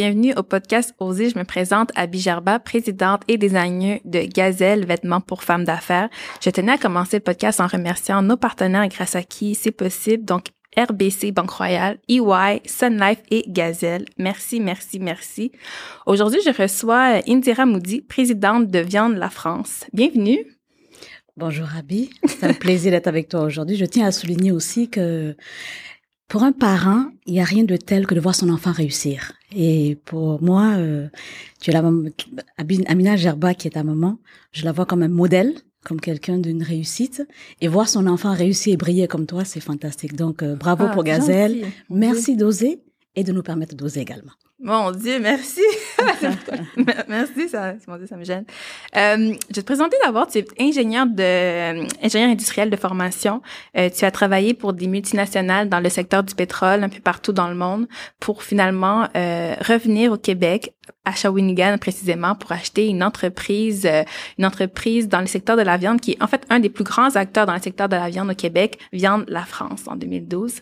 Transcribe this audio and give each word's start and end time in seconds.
bienvenue 0.00 0.32
au 0.38 0.42
podcast 0.42 0.94
Oser. 0.98 1.28
Je 1.28 1.38
me 1.38 1.44
présente 1.44 1.90
à 1.94 2.06
Bijarba, 2.06 2.58
présidente 2.58 3.20
et 3.28 3.36
designer 3.36 4.00
de 4.06 4.20
Gazelle, 4.20 4.86
vêtements 4.86 5.20
pour 5.20 5.42
femmes 5.42 5.66
d'affaires. 5.66 6.08
Je 6.42 6.48
tenais 6.48 6.72
à 6.72 6.78
commencer 6.78 7.18
le 7.18 7.22
podcast 7.22 7.60
en 7.60 7.66
remerciant 7.66 8.22
nos 8.22 8.38
partenaires 8.38 8.88
grâce 8.88 9.14
à 9.14 9.22
qui 9.22 9.54
c'est 9.54 9.70
possible. 9.70 10.24
Donc, 10.24 10.46
RBC 10.74 11.32
Banque 11.32 11.50
Royale, 11.50 11.98
EY, 12.08 12.62
Sun 12.64 12.98
Life 12.98 13.20
et 13.30 13.44
Gazelle. 13.46 14.06
Merci, 14.16 14.58
merci, 14.58 15.00
merci. 15.00 15.52
Aujourd'hui, 16.06 16.40
je 16.46 16.62
reçois 16.62 17.20
Indira 17.28 17.66
Moudi, 17.66 18.00
présidente 18.00 18.68
de 18.68 18.78
Viande 18.78 19.18
La 19.18 19.28
France. 19.28 19.84
Bienvenue. 19.92 20.38
Bonjour 21.36 21.66
Abby, 21.76 22.08
c'est 22.24 22.44
un 22.44 22.54
plaisir 22.54 22.92
d'être 22.92 23.06
avec 23.06 23.28
toi 23.28 23.42
aujourd'hui. 23.42 23.76
Je 23.76 23.84
tiens 23.84 24.06
à 24.06 24.12
souligner 24.12 24.50
aussi 24.50 24.88
que 24.88 25.36
pour 26.26 26.42
un 26.42 26.52
parent, 26.52 27.04
il 27.26 27.34
n'y 27.34 27.40
a 27.42 27.44
rien 27.44 27.64
de 27.64 27.76
tel 27.76 28.06
que 28.06 28.14
de 28.14 28.20
voir 28.20 28.34
son 28.34 28.48
enfant 28.48 28.72
réussir. 28.72 29.34
Et 29.54 29.98
pour 30.04 30.42
moi, 30.42 30.74
euh, 30.78 31.08
tu 31.60 31.70
es 31.70 31.72
la 31.72 31.82
Amina 32.86 33.16
Gerba 33.16 33.54
qui 33.54 33.68
est 33.68 33.72
ta 33.72 33.82
maman, 33.82 34.18
je 34.52 34.64
la 34.64 34.72
vois 34.72 34.86
comme 34.86 35.02
un 35.02 35.08
modèle, 35.08 35.54
comme 35.84 36.00
quelqu'un 36.00 36.38
d'une 36.38 36.62
réussite. 36.62 37.26
Et 37.60 37.68
voir 37.68 37.88
son 37.88 38.06
enfant 38.06 38.34
réussir 38.34 38.74
et 38.74 38.76
briller 38.76 39.08
comme 39.08 39.26
toi, 39.26 39.44
c'est 39.44 39.60
fantastique. 39.60 40.14
Donc, 40.14 40.42
euh, 40.42 40.54
bravo 40.56 40.84
Ah, 40.88 40.92
pour 40.92 41.04
Gazelle. 41.04 41.60
gentil. 41.60 41.72
Merci 41.90 42.36
d'oser 42.36 42.80
et 43.16 43.24
de 43.24 43.32
nous 43.32 43.42
permettre 43.42 43.74
d'oser 43.74 44.00
également. 44.00 44.32
Mon 44.62 44.90
Dieu, 44.92 45.18
merci. 45.18 45.62
merci, 47.08 47.48
ça, 47.48 47.74
mon 47.88 47.96
Dieu, 47.96 48.06
ça 48.06 48.16
me 48.16 48.24
gêne. 48.24 48.44
Euh, 48.94 49.32
je 49.48 49.56
vais 49.56 49.62
te 49.62 49.66
présenter 49.66 49.96
d'abord, 50.04 50.26
tu 50.26 50.38
es 50.38 50.46
ingénieur 50.58 51.06
de, 51.06 51.22
euh, 51.22 51.86
ingénieur 52.02 52.28
industriel 52.28 52.68
de 52.68 52.76
formation. 52.76 53.40
Euh, 53.78 53.88
tu 53.88 54.04
as 54.04 54.10
travaillé 54.10 54.52
pour 54.52 54.74
des 54.74 54.86
multinationales 54.86 55.70
dans 55.70 55.80
le 55.80 55.88
secteur 55.88 56.22
du 56.22 56.34
pétrole 56.34 56.84
un 56.84 56.90
peu 56.90 57.00
partout 57.00 57.32
dans 57.32 57.48
le 57.48 57.54
monde 57.54 57.88
pour 58.20 58.42
finalement 58.42 59.08
euh, 59.16 59.54
revenir 59.60 60.12
au 60.12 60.18
Québec 60.18 60.74
à 61.04 61.12
Shawinigan 61.12 61.78
précisément 61.78 62.34
pour 62.34 62.52
acheter 62.52 62.88
une 62.88 63.02
entreprise 63.02 63.86
euh, 63.86 64.02
une 64.38 64.44
entreprise 64.44 65.08
dans 65.08 65.20
le 65.20 65.26
secteur 65.26 65.56
de 65.56 65.62
la 65.62 65.78
viande 65.78 66.00
qui 66.00 66.12
est 66.12 66.22
en 66.22 66.26
fait 66.26 66.44
un 66.50 66.60
des 66.60 66.68
plus 66.68 66.84
grands 66.84 67.16
acteurs 67.16 67.46
dans 67.46 67.54
le 67.54 67.62
secteur 67.62 67.88
de 67.88 67.96
la 67.96 68.10
viande 68.10 68.30
au 68.30 68.34
Québec, 68.34 68.78
Viande 68.92 69.24
La 69.28 69.44
France 69.44 69.84
en 69.86 69.96
2012. 69.96 70.60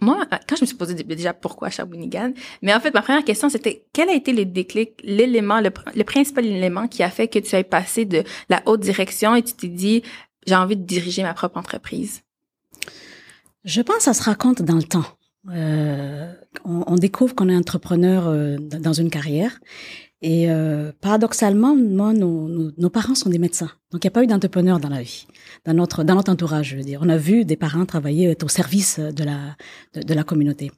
Moi, 0.00 0.24
euh, 0.32 0.36
quand 0.48 0.56
je 0.56 0.62
me 0.62 0.66
suis 0.66 0.76
posé 0.76 0.94
déjà 0.94 1.34
pourquoi 1.34 1.70
Shawinigan, 1.70 2.32
mais 2.62 2.72
en 2.72 2.80
fait, 2.80 2.94
ma 2.94 3.02
première 3.02 3.24
question, 3.24 3.48
c'était 3.48 3.86
quel 3.92 4.08
a 4.08 4.14
été 4.14 4.32
le 4.32 4.44
déclic, 4.44 5.00
l'élément, 5.02 5.60
le, 5.60 6.04
principal 6.04 6.46
élément 6.46 6.86
qui 6.86 7.02
a 7.02 7.10
fait 7.10 7.26
que 7.26 7.38
tu 7.40 7.54
aies 7.56 7.64
passé 7.64 8.04
de 8.04 8.22
la 8.48 8.62
haute 8.66 8.80
direction 8.80 9.34
et 9.34 9.42
tu 9.42 9.54
t'es 9.54 9.68
dit, 9.68 10.02
j'ai 10.46 10.54
envie 10.54 10.76
de 10.76 10.84
diriger 10.84 11.22
ma 11.22 11.34
propre 11.34 11.58
entreprise? 11.58 12.22
Je 13.64 13.82
pense 13.82 13.96
que 13.98 14.02
ça 14.04 14.14
se 14.14 14.22
raconte 14.22 14.62
dans 14.62 14.76
le 14.76 14.84
temps. 14.84 15.04
Euh, 15.50 16.32
on, 16.64 16.94
découvre 16.94 17.34
qu'on 17.34 17.48
est 17.48 17.56
entrepreneur 17.56 18.28
euh, 18.28 18.56
dans 18.56 18.92
une 18.92 19.10
carrière. 19.10 19.58
Et 20.20 20.48
paradoxalement, 21.00 21.76
moi, 21.76 22.12
nos, 22.12 22.48
nos 22.76 22.90
parents 22.90 23.14
sont 23.14 23.30
des 23.30 23.38
médecins. 23.38 23.70
Donc, 23.90 24.04
il 24.04 24.06
n'y 24.06 24.08
a 24.08 24.10
pas 24.10 24.22
eu 24.22 24.26
d'entrepreneur 24.26 24.80
dans 24.80 24.90
la 24.90 25.00
vie, 25.00 25.26
dans 25.64 25.72
notre, 25.72 26.04
dans 26.04 26.14
notre 26.14 26.30
entourage, 26.30 26.68
je 26.70 26.76
veux 26.76 26.82
dire. 26.82 27.00
On 27.02 27.08
a 27.08 27.16
vu 27.16 27.46
des 27.46 27.56
parents 27.56 27.86
travailler, 27.86 28.28
être 28.28 28.44
au 28.44 28.48
service 28.48 28.98
de 28.98 29.24
la, 29.24 29.56
de, 29.94 30.02
de 30.02 30.14
la 30.14 30.24
communauté. 30.24 30.70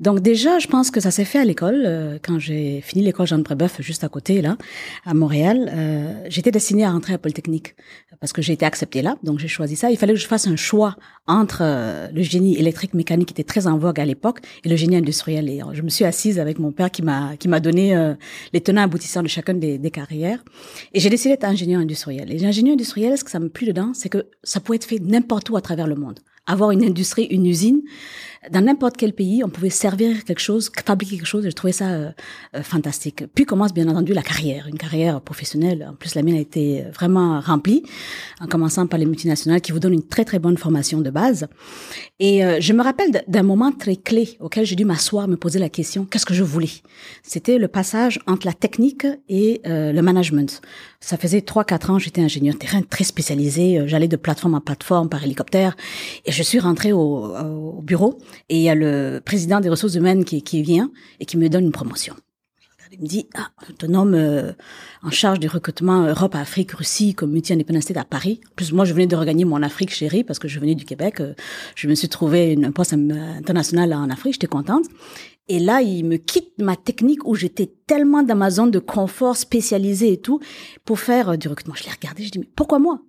Donc, 0.00 0.20
déjà, 0.20 0.58
je 0.58 0.66
pense 0.66 0.90
que 0.90 1.00
ça 1.00 1.10
s'est 1.10 1.24
fait 1.24 1.38
à 1.38 1.46
l'école. 1.46 1.82
Euh, 1.86 2.18
quand 2.22 2.38
j'ai 2.38 2.82
fini 2.82 3.02
l'école 3.02 3.26
Jean 3.26 3.38
Brébeuf, 3.38 3.80
juste 3.80 4.04
à 4.04 4.10
côté, 4.10 4.42
là, 4.42 4.58
à 5.06 5.14
Montréal, 5.14 5.72
euh, 5.72 6.26
j'étais 6.28 6.50
destinée 6.50 6.84
à 6.84 6.92
rentrer 6.92 7.14
à 7.14 7.18
Polytechnique 7.18 7.74
parce 8.20 8.32
que 8.32 8.42
j'ai 8.42 8.52
été 8.52 8.66
acceptée 8.66 9.00
là. 9.00 9.16
Donc, 9.22 9.38
j'ai 9.38 9.48
choisi 9.48 9.74
ça. 9.74 9.90
Il 9.90 9.96
fallait 9.96 10.12
que 10.12 10.20
je 10.20 10.26
fasse 10.26 10.46
un 10.46 10.56
choix 10.56 10.96
entre 11.26 11.60
euh, 11.62 12.08
le 12.12 12.22
génie 12.22 12.56
électrique 12.56 12.94
mécanique 12.94 13.28
qui 13.28 13.32
était 13.32 13.44
très 13.44 13.66
en 13.66 13.78
vogue 13.78 14.00
à 14.00 14.04
l'époque 14.04 14.40
et 14.64 14.68
le 14.68 14.76
génie 14.76 14.96
industriel. 14.96 15.48
Et 15.48 15.62
euh, 15.62 15.66
je 15.72 15.82
me 15.82 15.88
suis 15.88 16.04
assise 16.04 16.38
avec 16.38 16.58
mon 16.58 16.72
père 16.72 16.90
qui 16.90 17.02
m'a 17.02 17.36
qui 17.36 17.48
m'a 17.48 17.60
donné 17.60 17.94
euh, 17.96 18.14
les 18.52 18.60
tenants 18.60 18.82
aboutissants 18.82 19.22
de 19.22 19.28
chacune 19.28 19.60
des, 19.60 19.78
des 19.78 19.90
carrières. 19.90 20.42
Et 20.94 21.00
j'ai 21.00 21.10
décidé 21.10 21.30
d'être 21.30 21.44
ingénieur 21.44 21.80
industriel. 21.80 22.32
L'ingénieur 22.58 22.74
industriel, 22.74 23.16
ce 23.16 23.24
que 23.24 23.30
ça 23.30 23.38
me 23.38 23.48
dedans, 23.66 23.92
c'est 23.94 24.08
que 24.08 24.26
ça 24.42 24.58
pouvait 24.58 24.76
être 24.76 24.84
fait 24.84 24.98
n'importe 24.98 25.48
où 25.50 25.56
à 25.56 25.60
travers 25.60 25.86
le 25.86 25.94
monde. 25.94 26.18
Avoir 26.48 26.72
une 26.72 26.82
industrie, 26.82 27.24
une 27.24 27.46
usine, 27.46 27.82
dans 28.50 28.60
n'importe 28.60 28.96
quel 28.96 29.12
pays, 29.12 29.42
on 29.44 29.48
pouvait 29.48 29.70
servir 29.70 30.24
quelque 30.24 30.40
chose, 30.40 30.70
fabriquer 30.84 31.16
quelque 31.16 31.26
chose. 31.26 31.44
Je 31.44 31.50
trouvais 31.50 31.72
ça 31.72 31.90
euh, 31.90 32.10
euh, 32.56 32.62
fantastique. 32.62 33.24
Puis 33.34 33.44
commence 33.44 33.74
bien 33.74 33.88
entendu 33.88 34.14
la 34.14 34.22
carrière, 34.22 34.66
une 34.68 34.78
carrière 34.78 35.20
professionnelle. 35.20 35.86
En 35.90 35.94
plus, 35.94 36.14
la 36.14 36.22
mienne 36.22 36.36
a 36.36 36.40
été 36.40 36.84
vraiment 36.94 37.40
remplie, 37.40 37.82
en 38.40 38.46
commençant 38.46 38.86
par 38.86 38.98
les 38.98 39.06
multinationales 39.06 39.60
qui 39.60 39.72
vous 39.72 39.80
donnent 39.80 39.94
une 39.94 40.06
très 40.06 40.24
très 40.24 40.38
bonne 40.38 40.56
formation 40.56 41.00
de 41.00 41.10
base. 41.10 41.48
Et 42.20 42.44
euh, 42.44 42.58
je 42.60 42.72
me 42.72 42.82
rappelle 42.82 43.22
d'un 43.28 43.44
moment 43.44 43.70
très 43.70 43.96
clé 43.96 44.36
auquel 44.40 44.66
j'ai 44.66 44.74
dû 44.74 44.84
m'asseoir, 44.84 45.28
me 45.28 45.36
poser 45.36 45.58
la 45.60 45.68
question 45.68 46.04
qu'est-ce 46.04 46.26
que 46.26 46.34
je 46.34 46.42
voulais? 46.42 46.70
C'était 47.22 47.58
le 47.58 47.68
passage 47.68 48.18
entre 48.26 48.46
la 48.46 48.52
technique 48.52 49.06
et 49.28 49.60
euh, 49.66 49.92
le 49.92 50.02
management. 50.02 50.60
Ça 51.00 51.16
faisait 51.16 51.42
trois 51.42 51.62
quatre 51.62 51.90
ans, 51.90 51.98
j'étais 52.00 52.20
ingénieur 52.20 52.58
terrain 52.58 52.82
très 52.82 53.04
spécialisé. 53.04 53.78
Euh, 53.78 53.86
J'allais 53.86 54.08
de 54.08 54.16
plateforme 54.16 54.54
en 54.54 54.60
plateforme 54.60 55.08
par 55.08 55.22
hélicoptère, 55.22 55.76
suis 56.42 56.58
rentrée 56.60 56.92
au, 56.92 57.34
au 57.78 57.82
bureau 57.82 58.18
et 58.48 58.56
il 58.56 58.62
y 58.62 58.68
a 58.68 58.74
le 58.74 59.20
président 59.24 59.60
des 59.60 59.68
ressources 59.68 59.94
humaines 59.94 60.24
qui, 60.24 60.62
vient 60.62 60.90
et 61.20 61.24
qui 61.26 61.36
me 61.36 61.48
donne 61.48 61.64
une 61.64 61.72
promotion. 61.72 62.14
Il 62.90 63.02
me 63.02 63.06
dit, 63.06 63.26
ah, 63.36 63.48
on 63.68 63.72
te 63.74 63.84
nomme 63.84 64.14
euh, 64.14 64.52
en 65.02 65.10
charge 65.10 65.38
du 65.40 65.46
recrutement 65.46 66.06
Europe, 66.06 66.34
Afrique, 66.34 66.72
Russie, 66.72 67.12
comme 67.12 67.32
multi-independent 67.32 67.82
state 67.82 67.98
à 67.98 68.04
Paris. 68.06 68.40
En 68.50 68.54
plus, 68.56 68.72
moi, 68.72 68.86
je 68.86 68.94
venais 68.94 69.06
de 69.06 69.14
regagner 69.14 69.44
mon 69.44 69.62
Afrique 69.62 69.90
chérie 69.92 70.24
parce 70.24 70.38
que 70.38 70.48
je 70.48 70.58
venais 70.58 70.74
du 70.74 70.86
Québec. 70.86 71.20
euh, 71.20 71.34
Je 71.74 71.86
me 71.86 71.94
suis 71.94 72.08
trouvé 72.08 72.52
une- 72.54 72.64
un 72.64 72.72
poste 72.72 72.94
international 72.94 73.92
en 73.92 74.08
Afrique. 74.08 74.32
J'étais 74.34 74.46
contente. 74.46 74.86
Et 75.48 75.58
là, 75.58 75.82
il 75.82 76.04
me 76.06 76.16
quitte 76.16 76.52
ma 76.58 76.76
technique 76.76 77.26
où 77.26 77.34
j'étais 77.34 77.70
tellement 77.86 78.22
dans 78.22 78.36
ma 78.36 78.50
zone 78.50 78.70
de 78.70 78.78
confort 78.78 79.36
spécialisée 79.36 80.12
et 80.14 80.20
tout 80.20 80.40
pour 80.86 80.98
faire 80.98 81.30
euh, 81.30 81.36
du 81.36 81.48
recrutement. 81.48 81.74
Je 81.76 81.84
l'ai 81.84 81.90
regardé, 81.90 82.24
je 82.24 82.30
dis, 82.30 82.38
mais 82.38 82.48
pourquoi 82.56 82.78
moi? 82.78 83.00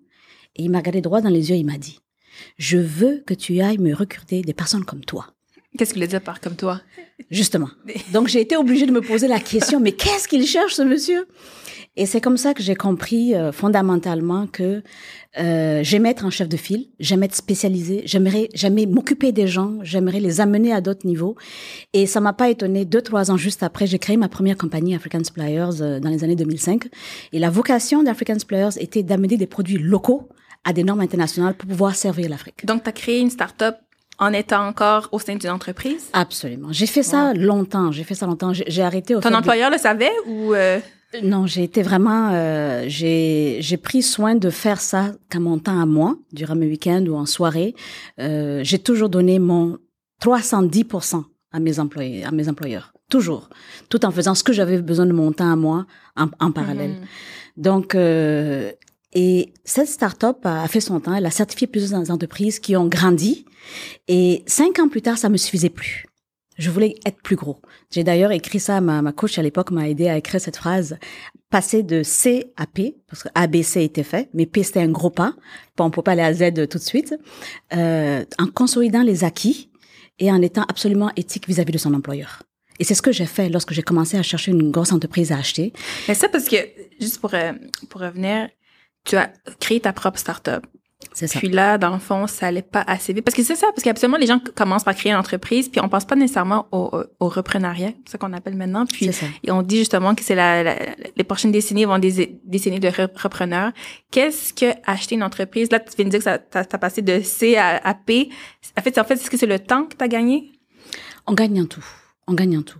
Et 0.58 0.64
il 0.64 0.70
m'a 0.72 0.80
regardé 0.80 1.00
droit 1.00 1.22
dans 1.22 1.30
les 1.30 1.52
yeux, 1.52 1.56
il 1.56 1.66
m'a 1.66 1.78
dit, 1.78 2.00
je 2.58 2.78
veux 2.78 3.24
que 3.26 3.34
tu 3.34 3.60
ailles 3.60 3.78
me 3.78 3.94
recruter 3.94 4.42
des 4.42 4.54
personnes 4.54 4.86
comme 4.86 5.06
toi. 5.06 5.34
Qu'est-ce 5.78 5.92
que 5.92 5.94
tu 5.94 6.00
voulais 6.00 6.08
dire 6.08 6.22
par 6.22 6.42
comme 6.42 6.56
toi? 6.56 6.82
Justement. 7.30 7.70
Donc 8.14 8.28
j'ai 8.28 8.42
été 8.42 8.58
obligée 8.58 8.86
de 8.86 8.92
me 8.92 9.02
poser 9.02 9.28
la 9.28 9.40
question, 9.40 9.80
mais 9.80 9.92
qu'est-ce 9.92 10.28
qu'il 10.28 10.46
cherche 10.46 10.74
ce 10.76 10.82
monsieur? 10.82 11.28
Et 11.96 12.06
c'est 12.06 12.22
comme 12.22 12.38
ça 12.38 12.54
que 12.54 12.64
j'ai 12.64 12.76
compris 12.76 13.36
euh, 13.36 13.52
fondamentalement 13.52 14.48
que 14.48 14.84
euh, 15.38 15.82
j'aimais 15.84 16.12
être 16.12 16.24
un 16.24 16.30
chef 16.30 16.48
de 16.48 16.56
file, 16.56 16.88
j'aimais 17.00 17.26
être 17.26 17.36
spécialisé, 17.36 18.04
j'aimerais 18.06 18.48
j'aimais 18.54 18.86
m'occuper 18.86 19.32
des 19.32 19.48
gens, 19.48 19.80
j'aimerais 19.82 20.20
les 20.20 20.40
amener 20.40 20.72
à 20.72 20.82
d'autres 20.82 21.06
niveaux. 21.06 21.36
Et 21.94 22.06
ça 22.06 22.22
m'a 22.22 22.34
pas 22.34 22.50
étonné. 22.50 22.86
Deux 22.86 23.02
trois 23.02 23.32
ans 23.32 23.38
juste 23.38 23.64
après, 23.64 23.86
j'ai 23.86 24.00
créé 24.00 24.18
ma 24.18 24.30
première 24.30 24.58
compagnie 24.58 24.96
African 24.96 25.24
Suppliers 25.24 25.82
euh, 25.82 26.00
dans 26.00 26.10
les 26.10 26.24
années 26.24 26.36
2005. 26.38 26.88
Et 27.34 27.40
la 27.40 27.50
vocation 27.50 28.02
d'African 28.02 28.40
Suppliers 28.40 28.80
était 28.80 29.04
d'amener 29.04 29.36
des 29.36 29.48
produits 29.48 29.78
locaux 29.78 30.30
à 30.70 30.74
des 30.74 30.84
normes 30.84 31.02
internationales 31.02 31.56
pour 31.60 31.68
pouvoir 31.74 31.94
servir 31.96 32.30
l'Afrique. 32.30 32.66
Donc, 32.66 32.84
tu 32.84 32.90
as 32.90 32.94
créé 33.02 33.20
une 33.20 33.30
start-up 33.38 33.76
en 34.20 34.32
étant 34.34 34.64
encore 34.68 35.10
au 35.12 35.20
sein 35.20 35.36
d'une 35.36 35.50
entreprise? 35.60 36.04
Absolument. 36.14 36.70
J'ai 36.72 36.86
fait 36.96 37.04
ça 37.04 37.34
longtemps. 37.34 37.92
J'ai 37.92 38.04
fait 38.10 38.16
ça 38.16 38.26
longtemps. 38.26 38.52
J'ai 38.54 38.84
arrêté 38.84 39.16
au 39.16 39.20
Ton 39.22 39.32
de- 39.32 39.36
employeur 39.36 39.70
le 39.72 39.78
savait 39.78 40.12
ou... 40.28 40.54
euh, 40.54 40.80
Non, 41.24 41.48
j'ai 41.48 41.64
été 41.64 41.82
vraiment, 41.82 42.30
euh, 42.34 42.84
j'ai 42.88 43.58
j'ai 43.68 43.78
pris 43.78 44.02
soin 44.04 44.36
de 44.36 44.50
faire 44.64 44.80
ça 44.92 45.02
qu'à 45.30 45.40
mon 45.40 45.58
temps 45.58 45.80
à 45.82 45.86
moi, 45.98 46.10
durant 46.40 46.56
mes 46.62 46.68
week-ends 46.68 47.06
ou 47.12 47.16
en 47.16 47.26
soirée. 47.26 47.74
Euh, 48.20 48.62
j'ai 48.64 48.80
toujours 48.88 49.10
donné 49.10 49.40
mon 49.40 49.78
310% 50.22 51.24
à 51.52 51.60
mes 51.60 51.80
employés, 51.80 52.24
à 52.26 52.32
mes 52.32 52.48
employeurs, 52.48 52.94
toujours, 53.10 53.50
tout 53.90 54.06
en 54.06 54.12
faisant 54.12 54.36
ce 54.36 54.44
que 54.44 54.54
j'avais 54.54 54.80
besoin 54.82 55.06
de 55.08 55.14
mon 55.14 55.32
temps 55.32 55.52
à 55.52 55.56
moi 55.56 55.86
en, 56.16 56.28
en 56.40 56.52
parallèle. 56.52 56.92
Mhm. 56.92 57.06
Donc, 57.58 57.96
euh, 57.96 58.72
et 59.14 59.54
cette 59.64 59.88
start-up 59.88 60.38
a 60.44 60.68
fait 60.68 60.82
son 60.82 61.00
temps. 61.00 61.16
Elle 61.16 61.26
a 61.26 61.32
certifié 61.32 61.68
plusieurs 61.68 62.12
entreprises 62.12 62.60
qui 62.60 62.76
ont 62.76 62.88
grandi. 62.88 63.46
Et 64.08 64.44
cinq 64.46 64.80
ans 64.80 64.88
plus 64.88 65.02
tard, 65.02 65.18
ça 65.18 65.30
me 65.30 65.38
suffisait 65.38 65.70
plus. 65.70 66.06
Je 66.58 66.70
voulais 66.70 66.96
être 67.06 67.22
plus 67.22 67.38
gros. 67.38 67.58
J'ai 67.90 68.04
d'ailleurs 68.04 68.32
écrit 68.32 68.60
ça, 68.60 68.82
ma, 68.82 69.02
ma 69.02 69.14
coach 69.14 69.40
à 69.40 69.42
l'époque 69.42 69.72
m'a 69.72 69.88
aidé 69.88 70.10
à 70.10 70.18
écrire 70.18 70.42
cette 70.42 70.58
phrase. 70.58 70.98
Passer 71.50 71.84
de 71.84 72.04
C 72.04 72.52
à 72.58 72.68
P, 72.68 72.98
parce 73.08 73.24
que 73.24 73.30
ABC 73.34 73.84
était 73.84 74.04
fait, 74.04 74.30
mais 74.34 74.46
P 74.46 74.62
c'était 74.62 74.82
un 74.82 74.90
gros 74.90 75.10
pas. 75.10 75.34
Bon, 75.78 75.86
on 75.86 75.90
peut 75.90 76.02
pas 76.02 76.12
aller 76.12 76.22
à 76.22 76.34
Z 76.34 76.68
tout 76.70 76.78
de 76.78 76.84
suite. 76.84 77.16
Euh, 77.74 78.26
en 78.38 78.48
consolidant 78.48 79.02
les 79.02 79.24
acquis 79.24 79.72
et 80.20 80.32
en 80.32 80.42
étant 80.42 80.64
absolument 80.64 81.12
éthique 81.16 81.48
vis-à-vis 81.48 81.72
de 81.72 81.78
son 81.78 81.94
employeur. 81.94 82.44
Et 82.78 82.84
c'est 82.84 82.94
ce 82.94 83.02
que 83.02 83.12
j'ai 83.12 83.26
fait 83.26 83.50
lorsque 83.50 83.74
j'ai 83.74 83.82
commencé 83.82 84.18
à 84.18 84.24
chercher 84.24 84.52
une 84.52 84.70
grosse 84.70 84.92
entreprise 84.92 85.32
à 85.32 85.38
acheter. 85.38 85.74
Mais 86.08 86.14
ça, 86.14 86.30
parce 86.30 86.48
que, 86.48 86.58
juste 87.00 87.20
pour, 87.20 87.34
euh, 87.34 87.54
pour 87.90 88.02
revenir, 88.02 88.50
tu 89.10 89.16
as 89.18 89.32
créé 89.60 89.80
ta 89.80 89.94
propre 89.94 90.20
start-up. 90.20 90.66
C'est 91.14 91.28
ça. 91.28 91.40
Puis 91.40 91.48
là, 91.48 91.78
dans 91.78 91.94
le 91.94 92.00
fond, 92.00 92.28
ça 92.28 92.48
allait 92.48 92.62
pas 92.62 92.84
assez 92.86 93.14
vite. 93.14 93.24
Parce 93.24 93.36
que 93.36 93.42
c'est 93.42 93.56
ça, 93.56 93.68
parce 93.68 93.84
qu'absolument, 93.84 94.18
les 94.18 94.28
gens 94.28 94.40
commencent 94.56 94.84
par 94.84 94.94
créer 94.96 95.14
une 95.14 95.18
entreprise, 95.18 95.70
puis 95.70 95.80
on 95.82 95.88
pense 95.88 96.04
pas 96.06 96.16
nécessairement 96.18 96.68
au, 96.74 96.90
au, 96.92 97.04
au 97.26 97.30
reprenariat, 97.30 97.92
c'est 98.06 98.12
ça 98.12 98.18
qu'on 98.18 98.34
appelle 98.34 98.56
maintenant. 98.56 98.86
Puis 98.86 99.06
C'est 99.06 99.12
ça. 99.14 99.26
et 99.44 99.50
on 99.52 99.62
dit 99.62 99.78
justement 99.78 100.14
que 100.14 100.24
c'est 100.24 100.36
la, 100.36 100.62
la- 100.62 100.76
les 101.16 101.24
prochaines 101.24 101.54
décennies 101.54 101.86
vont 101.86 102.00
des 102.00 102.38
décennies 102.44 102.82
de 102.82 102.90
re- 102.90 103.10
repreneurs. 103.22 103.72
Qu'est-ce 104.12 104.54
que 104.54 104.66
acheter 104.86 105.16
une 105.16 105.24
entreprise? 105.24 105.72
Là, 105.72 105.80
tu 105.80 105.96
viens 105.96 106.06
de 106.06 106.10
dire 106.10 106.20
que 106.20 106.26
ça 106.26 106.38
t'as 106.38 106.66
t'as 106.66 106.78
passé 106.78 107.02
de 107.02 107.22
C 107.22 107.56
à, 107.56 107.78
à 107.78 107.94
P. 107.94 108.30
En 108.78 108.82
fait, 108.82 108.98
en 109.00 109.04
fait, 109.06 109.14
est-ce 109.14 109.30
que 109.32 109.38
c'est 109.38 109.46
le 109.48 109.60
temps 109.60 109.86
que 109.86 109.96
tu 109.96 110.04
as 110.04 110.08
gagné? 110.10 110.52
On 111.28 111.34
gagne 111.34 111.62
en 111.62 111.66
tout. 111.66 111.86
on 112.28 112.34
gagne 112.34 112.58
en 112.58 112.62
tout. 112.62 112.80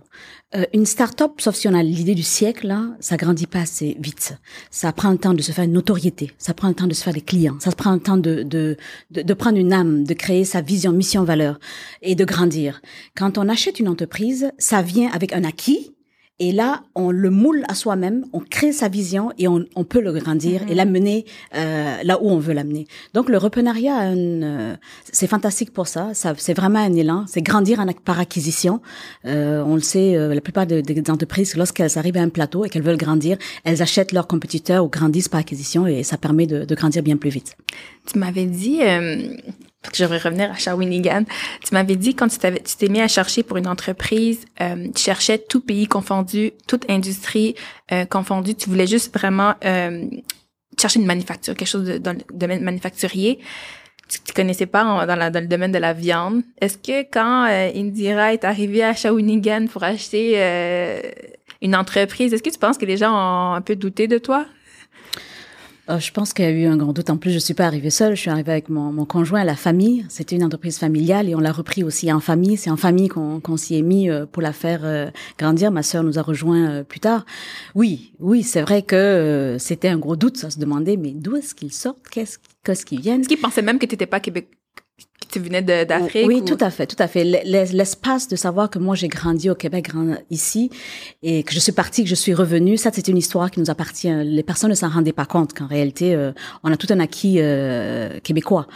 Euh, 0.56 0.64
une 0.74 0.84
start-up, 0.84 1.40
sauf 1.40 1.54
si 1.54 1.68
on 1.68 1.74
a 1.74 1.82
l'idée 1.82 2.16
du 2.16 2.24
siècle, 2.24 2.66
là, 2.66 2.88
ça 2.98 3.16
grandit 3.16 3.46
pas 3.46 3.60
assez 3.60 3.96
vite. 4.00 4.36
Ça 4.70 4.92
prend 4.92 5.12
le 5.12 5.18
temps 5.18 5.32
de 5.32 5.42
se 5.42 5.52
faire 5.52 5.64
une 5.64 5.72
notoriété, 5.72 6.32
ça 6.38 6.54
prend 6.54 6.66
le 6.66 6.74
temps 6.74 6.88
de 6.88 6.94
se 6.94 7.04
faire 7.04 7.12
des 7.12 7.20
clients, 7.20 7.56
ça 7.60 7.70
prend 7.70 7.92
le 7.92 8.00
temps 8.00 8.16
de, 8.16 8.42
de, 8.42 8.76
de 9.12 9.34
prendre 9.34 9.58
une 9.58 9.72
âme, 9.72 10.02
de 10.02 10.14
créer 10.14 10.44
sa 10.44 10.60
vision, 10.60 10.90
mission, 10.90 11.22
valeur 11.22 11.60
et 12.02 12.16
de 12.16 12.24
grandir. 12.24 12.82
Quand 13.16 13.38
on 13.38 13.48
achète 13.48 13.78
une 13.78 13.86
entreprise, 13.86 14.50
ça 14.58 14.82
vient 14.82 15.10
avec 15.12 15.32
un 15.32 15.44
acquis, 15.44 15.94
et 16.40 16.52
là, 16.52 16.82
on 16.94 17.10
le 17.10 17.28
moule 17.28 17.64
à 17.68 17.74
soi-même, 17.74 18.24
on 18.32 18.40
crée 18.40 18.72
sa 18.72 18.88
vision 18.88 19.30
et 19.38 19.46
on, 19.46 19.66
on 19.76 19.84
peut 19.84 20.00
le 20.00 20.10
grandir 20.12 20.62
et 20.68 20.74
l'amener 20.74 21.26
euh, 21.54 21.96
là 22.02 22.20
où 22.22 22.30
on 22.30 22.38
veut 22.38 22.54
l'amener. 22.54 22.86
Donc 23.12 23.28
le 23.28 23.36
reprenariat, 23.36 24.10
euh, 24.10 24.74
c'est 25.12 25.26
fantastique 25.26 25.70
pour 25.72 25.86
ça. 25.86 26.14
ça 26.14 26.32
c'est 26.38 26.54
vraiment 26.54 26.78
un 26.78 26.94
élan. 26.94 27.26
C'est 27.28 27.42
grandir 27.42 27.78
en, 27.78 27.86
par 27.92 28.18
acquisition. 28.18 28.80
Euh, 29.26 29.62
on 29.66 29.74
le 29.74 29.82
sait, 29.82 30.16
euh, 30.16 30.34
la 30.34 30.40
plupart 30.40 30.66
des, 30.66 30.80
des 30.80 31.10
entreprises, 31.10 31.56
lorsqu'elles 31.56 31.98
arrivent 31.98 32.16
à 32.16 32.22
un 32.22 32.30
plateau 32.30 32.64
et 32.64 32.70
qu'elles 32.70 32.82
veulent 32.82 32.96
grandir, 32.96 33.36
elles 33.64 33.82
achètent 33.82 34.12
leurs 34.12 34.26
compétiteurs 34.26 34.82
ou 34.82 34.88
grandissent 34.88 35.28
par 35.28 35.40
acquisition 35.40 35.86
et 35.86 36.02
ça 36.04 36.16
permet 36.16 36.46
de, 36.46 36.64
de 36.64 36.74
grandir 36.74 37.02
bien 37.02 37.18
plus 37.18 37.30
vite. 37.30 37.54
Tu 38.10 38.18
m'avais 38.18 38.46
dit 38.46 38.80
vais 40.04 40.18
revenir 40.18 40.50
à 40.50 40.56
Shawinigan. 40.56 41.24
Tu 41.64 41.74
m'avais 41.74 41.96
dit 41.96 42.14
quand 42.14 42.28
tu 42.28 42.38
t'es 42.38 42.88
mis 42.88 43.00
à 43.00 43.08
chercher 43.08 43.42
pour 43.42 43.56
une 43.56 43.66
entreprise, 43.66 44.44
euh, 44.60 44.88
tu 44.94 45.02
cherchais 45.02 45.38
tout 45.38 45.60
pays 45.60 45.86
confondu, 45.86 46.52
toute 46.66 46.88
industrie 46.90 47.54
euh, 47.92 48.04
confondue. 48.04 48.54
Tu 48.54 48.68
voulais 48.68 48.86
juste 48.86 49.12
vraiment 49.14 49.54
euh, 49.64 50.04
chercher 50.78 51.00
une 51.00 51.06
manufacture, 51.06 51.54
quelque 51.54 51.68
chose 51.68 51.84
de, 51.84 51.98
dans 51.98 52.12
le 52.12 52.22
domaine 52.32 52.62
manufacturier. 52.62 53.38
Tu, 54.08 54.18
tu 54.20 54.32
connaissais 54.32 54.66
pas 54.66 54.84
dans, 55.06 55.16
la, 55.16 55.30
dans, 55.30 55.40
le 55.40 55.46
domaine 55.46 55.72
de 55.72 55.78
la 55.78 55.92
viande. 55.92 56.42
Est-ce 56.60 56.76
que 56.76 57.02
quand 57.10 57.46
euh, 57.46 57.70
Indira 57.74 58.32
est 58.32 58.44
arrivée 58.44 58.82
à 58.82 58.94
Shawinigan 58.94 59.66
pour 59.68 59.84
acheter 59.84 60.34
euh, 60.36 61.00
une 61.62 61.76
entreprise, 61.76 62.34
est-ce 62.34 62.42
que 62.42 62.50
tu 62.50 62.58
penses 62.58 62.76
que 62.76 62.86
les 62.86 62.96
gens 62.96 63.12
ont 63.12 63.54
un 63.54 63.60
peu 63.60 63.76
douté 63.76 64.08
de 64.08 64.18
toi? 64.18 64.46
Euh, 65.88 65.98
je 65.98 66.12
pense 66.12 66.32
qu'il 66.32 66.44
y 66.44 66.48
a 66.48 66.50
eu 66.50 66.66
un 66.66 66.76
grand 66.76 66.92
doute. 66.92 67.10
En 67.10 67.16
plus, 67.16 67.32
je 67.32 67.38
suis 67.38 67.54
pas 67.54 67.66
arrivée 67.66 67.90
seule. 67.90 68.14
Je 68.14 68.20
suis 68.20 68.30
arrivée 68.30 68.52
avec 68.52 68.68
mon, 68.68 68.92
mon 68.92 69.04
conjoint, 69.04 69.44
la 69.44 69.56
famille. 69.56 70.04
C'était 70.08 70.36
une 70.36 70.44
entreprise 70.44 70.78
familiale 70.78 71.28
et 71.28 71.34
on 71.34 71.40
l'a 71.40 71.52
repris 71.52 71.82
aussi 71.82 72.12
en 72.12 72.20
famille. 72.20 72.56
C'est 72.56 72.70
en 72.70 72.76
famille 72.76 73.08
qu'on 73.08 73.56
s'y 73.56 73.76
est 73.76 73.82
mis 73.82 74.08
euh, 74.10 74.26
pour 74.26 74.42
la 74.42 74.52
faire 74.52 74.80
euh, 74.84 75.10
grandir. 75.38 75.70
Ma 75.70 75.82
sœur 75.82 76.02
nous 76.02 76.18
a 76.18 76.22
rejoint 76.22 76.84
plus 76.84 77.00
tard. 77.00 77.24
Oui, 77.74 78.12
oui, 78.20 78.42
c'est 78.42 78.62
vrai 78.62 78.82
que 78.82 79.56
c'était 79.58 79.88
un 79.88 79.98
gros 79.98 80.16
doute. 80.16 80.36
Ça 80.36 80.50
se 80.50 80.58
demandait, 80.58 80.96
mais 80.96 81.12
d'où 81.12 81.36
est-ce 81.36 81.54
qu'ils 81.54 81.72
sortent? 81.72 82.08
Qu'est-ce 82.10 82.38
qu'est-ce 82.64 82.84
qu'ils 82.84 83.00
viennent? 83.00 83.20
Est-ce 83.20 83.28
qu'ils 83.28 83.40
pensaient 83.40 83.62
même 83.62 83.78
que 83.78 83.86
tu 83.86 83.94
n'étais 83.94 84.06
pas 84.06 84.20
québécois 84.20 84.59
tu 85.30 85.38
venais 85.38 85.62
d'Afrique? 85.62 86.26
Oui, 86.26 86.44
tout 86.44 86.56
à 86.60 86.70
fait, 86.70 86.86
tout 86.86 87.00
à 87.00 87.06
fait. 87.06 87.24
L'espace 87.24 88.28
de 88.28 88.36
savoir 88.36 88.68
que 88.70 88.78
moi 88.78 88.94
j'ai 88.94 89.08
grandi 89.08 89.48
au 89.50 89.54
Québec, 89.54 89.88
ici, 90.30 90.70
et 91.22 91.42
que 91.42 91.52
je 91.52 91.60
suis 91.60 91.72
partie, 91.72 92.02
que 92.02 92.10
je 92.10 92.14
suis 92.14 92.34
revenue, 92.34 92.76
ça 92.76 92.90
c'est 92.92 93.08
une 93.08 93.16
histoire 93.16 93.50
qui 93.50 93.60
nous 93.60 93.70
appartient. 93.70 94.12
Les 94.24 94.42
personnes 94.42 94.70
ne 94.70 94.74
s'en 94.74 94.88
rendaient 94.88 95.12
pas 95.12 95.26
compte 95.26 95.54
qu'en 95.54 95.66
réalité, 95.66 96.14
euh, 96.14 96.32
on 96.64 96.72
a 96.72 96.76
tout 96.76 96.88
un 96.90 97.00
acquis 97.00 97.36
euh, 97.38 98.18
québécois. 98.20 98.66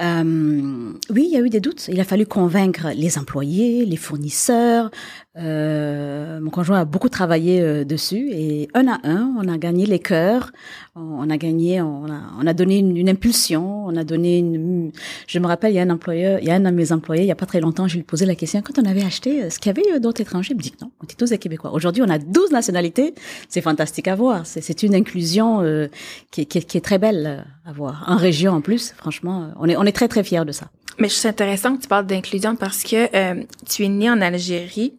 Euh, 0.00 0.92
oui, 1.10 1.28
il 1.28 1.32
y 1.32 1.36
a 1.36 1.40
eu 1.40 1.50
des 1.50 1.60
doutes. 1.60 1.88
Il 1.88 2.00
a 2.00 2.04
fallu 2.04 2.26
convaincre 2.26 2.88
les 2.94 3.18
employés, 3.18 3.84
les 3.84 3.96
fournisseurs. 3.96 4.90
Euh, 5.36 6.40
mon 6.40 6.50
conjoint 6.50 6.80
a 6.80 6.84
beaucoup 6.84 7.08
travaillé 7.08 7.60
euh, 7.60 7.84
dessus 7.84 8.30
et 8.32 8.68
un 8.74 8.88
à 8.88 8.98
un, 9.04 9.32
on 9.38 9.46
a 9.46 9.58
gagné 9.58 9.86
les 9.86 9.98
cœurs. 9.98 10.52
On 10.96 11.30
a 11.30 11.36
gagné, 11.36 11.80
on 11.80 12.06
a, 12.06 12.20
on 12.38 12.46
a 12.46 12.52
donné 12.52 12.78
une, 12.78 12.96
une, 12.96 13.08
impulsion, 13.08 13.86
on 13.86 13.96
a 13.96 14.04
donné 14.04 14.38
une. 14.38 14.90
Je 15.26 15.38
me 15.38 15.46
rappelle, 15.46 15.72
il 15.72 15.76
y 15.76 15.78
a 15.78 15.82
un 15.82 15.90
employeur, 15.90 16.40
il 16.40 16.48
y 16.48 16.50
a 16.50 16.54
un 16.54 16.60
de 16.60 16.70
mes 16.70 16.92
employés, 16.92 17.22
il 17.22 17.28
y 17.28 17.32
a 17.32 17.36
pas 17.36 17.46
très 17.46 17.60
longtemps, 17.60 17.86
je 17.86 17.96
lui 17.96 18.02
posais 18.02 18.26
la 18.26 18.34
question 18.34 18.60
quand 18.60 18.78
on 18.78 18.84
avait 18.84 19.04
acheté, 19.04 19.36
est-ce 19.36 19.60
qu'il 19.60 19.74
y 19.74 19.78
avait 19.78 20.00
d'autres 20.00 20.20
étrangers 20.20 20.52
Il 20.52 20.56
me 20.56 20.62
dit 20.62 20.74
non, 20.82 20.90
on 21.00 21.04
était 21.04 21.14
tous 21.14 21.30
des 21.30 21.38
Québécois. 21.38 21.72
Aujourd'hui, 21.72 22.02
on 22.02 22.10
a 22.10 22.18
12 22.18 22.50
nationalités. 22.50 23.14
C'est 23.48 23.60
fantastique 23.60 24.08
à 24.08 24.16
voir. 24.16 24.46
C'est 24.46 24.82
une 24.82 24.94
inclusion 24.94 25.62
euh, 25.62 25.86
qui, 26.32 26.44
qui, 26.46 26.60
qui, 26.64 26.76
est 26.76 26.82
très 26.82 26.98
belle 26.98 27.46
à 27.64 27.72
voir. 27.72 28.04
En 28.08 28.16
région 28.16 28.52
en 28.52 28.60
plus, 28.60 28.92
franchement, 28.96 29.52
on 29.60 29.68
est 29.68 29.76
on 29.76 29.84
est 29.84 29.89
très 29.92 30.08
très 30.08 30.24
fiers 30.24 30.44
de 30.44 30.52
ça. 30.52 30.70
Mais 30.98 31.08
trouve 31.08 31.28
intéressant 31.28 31.76
que 31.76 31.82
tu 31.82 31.88
parles 31.88 32.06
d'inclusion 32.06 32.56
parce 32.56 32.82
que 32.82 33.14
euh, 33.16 33.42
tu 33.68 33.84
es 33.84 33.88
né 33.88 34.10
en 34.10 34.20
Algérie, 34.20 34.98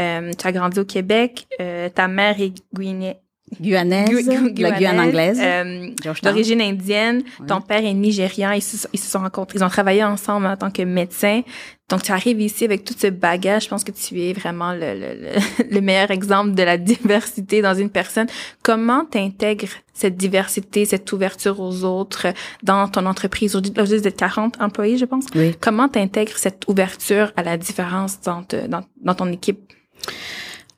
euh, 0.00 0.32
tu 0.32 0.46
as 0.46 0.52
grandi 0.52 0.80
au 0.80 0.84
Québec, 0.84 1.46
euh, 1.60 1.88
ta 1.88 2.08
mère 2.08 2.40
est 2.40 2.54
guinéenne. 2.74 3.16
Guyanaise, 3.60 4.28
Gu 4.28 4.62
la 4.62 4.72
Guyane 4.72 5.00
anglaise, 5.00 5.40
euh, 5.42 5.90
d'origine 6.22 6.60
indienne. 6.60 7.22
Oui. 7.40 7.46
Ton 7.46 7.60
père 7.60 7.84
est 7.84 7.94
nigérian. 7.94 8.52
Ils 8.52 8.62
se, 8.62 8.86
ils 8.92 8.98
se 8.98 9.10
sont 9.10 9.20
rencontrés, 9.20 9.58
ils 9.58 9.64
ont 9.64 9.68
travaillé 9.68 10.04
ensemble 10.04 10.46
en 10.46 10.56
tant 10.56 10.70
que 10.70 10.82
médecins. 10.82 11.42
Donc, 11.88 12.02
tu 12.02 12.12
arrives 12.12 12.40
ici 12.40 12.64
avec 12.64 12.84
tout 12.84 12.94
ce 12.96 13.08
bagage. 13.08 13.64
Je 13.64 13.68
pense 13.68 13.84
que 13.84 13.92
tu 13.92 14.20
es 14.22 14.32
vraiment 14.32 14.72
le, 14.72 14.94
le, 14.94 15.70
le 15.70 15.80
meilleur 15.80 16.10
exemple 16.10 16.52
de 16.52 16.62
la 16.62 16.78
diversité 16.78 17.60
dans 17.60 17.74
une 17.74 17.90
personne. 17.90 18.26
Comment 18.62 19.04
t'intègres 19.04 19.68
cette 19.92 20.16
diversité, 20.16 20.86
cette 20.86 21.12
ouverture 21.12 21.60
aux 21.60 21.84
autres 21.84 22.28
dans 22.62 22.88
ton 22.88 23.04
entreprise? 23.04 23.54
Aujourd'hui, 23.54 24.06
êtes 24.06 24.16
40 24.16 24.60
employés, 24.60 24.96
je 24.96 25.04
pense. 25.04 25.26
Oui. 25.34 25.54
Comment 25.60 25.88
t'intègres 25.88 26.38
cette 26.38 26.66
ouverture 26.66 27.32
à 27.36 27.42
la 27.42 27.58
différence 27.58 28.20
dans, 28.22 28.42
te, 28.42 28.66
dans, 28.66 28.84
dans 29.02 29.14
ton 29.14 29.30
équipe? 29.30 29.60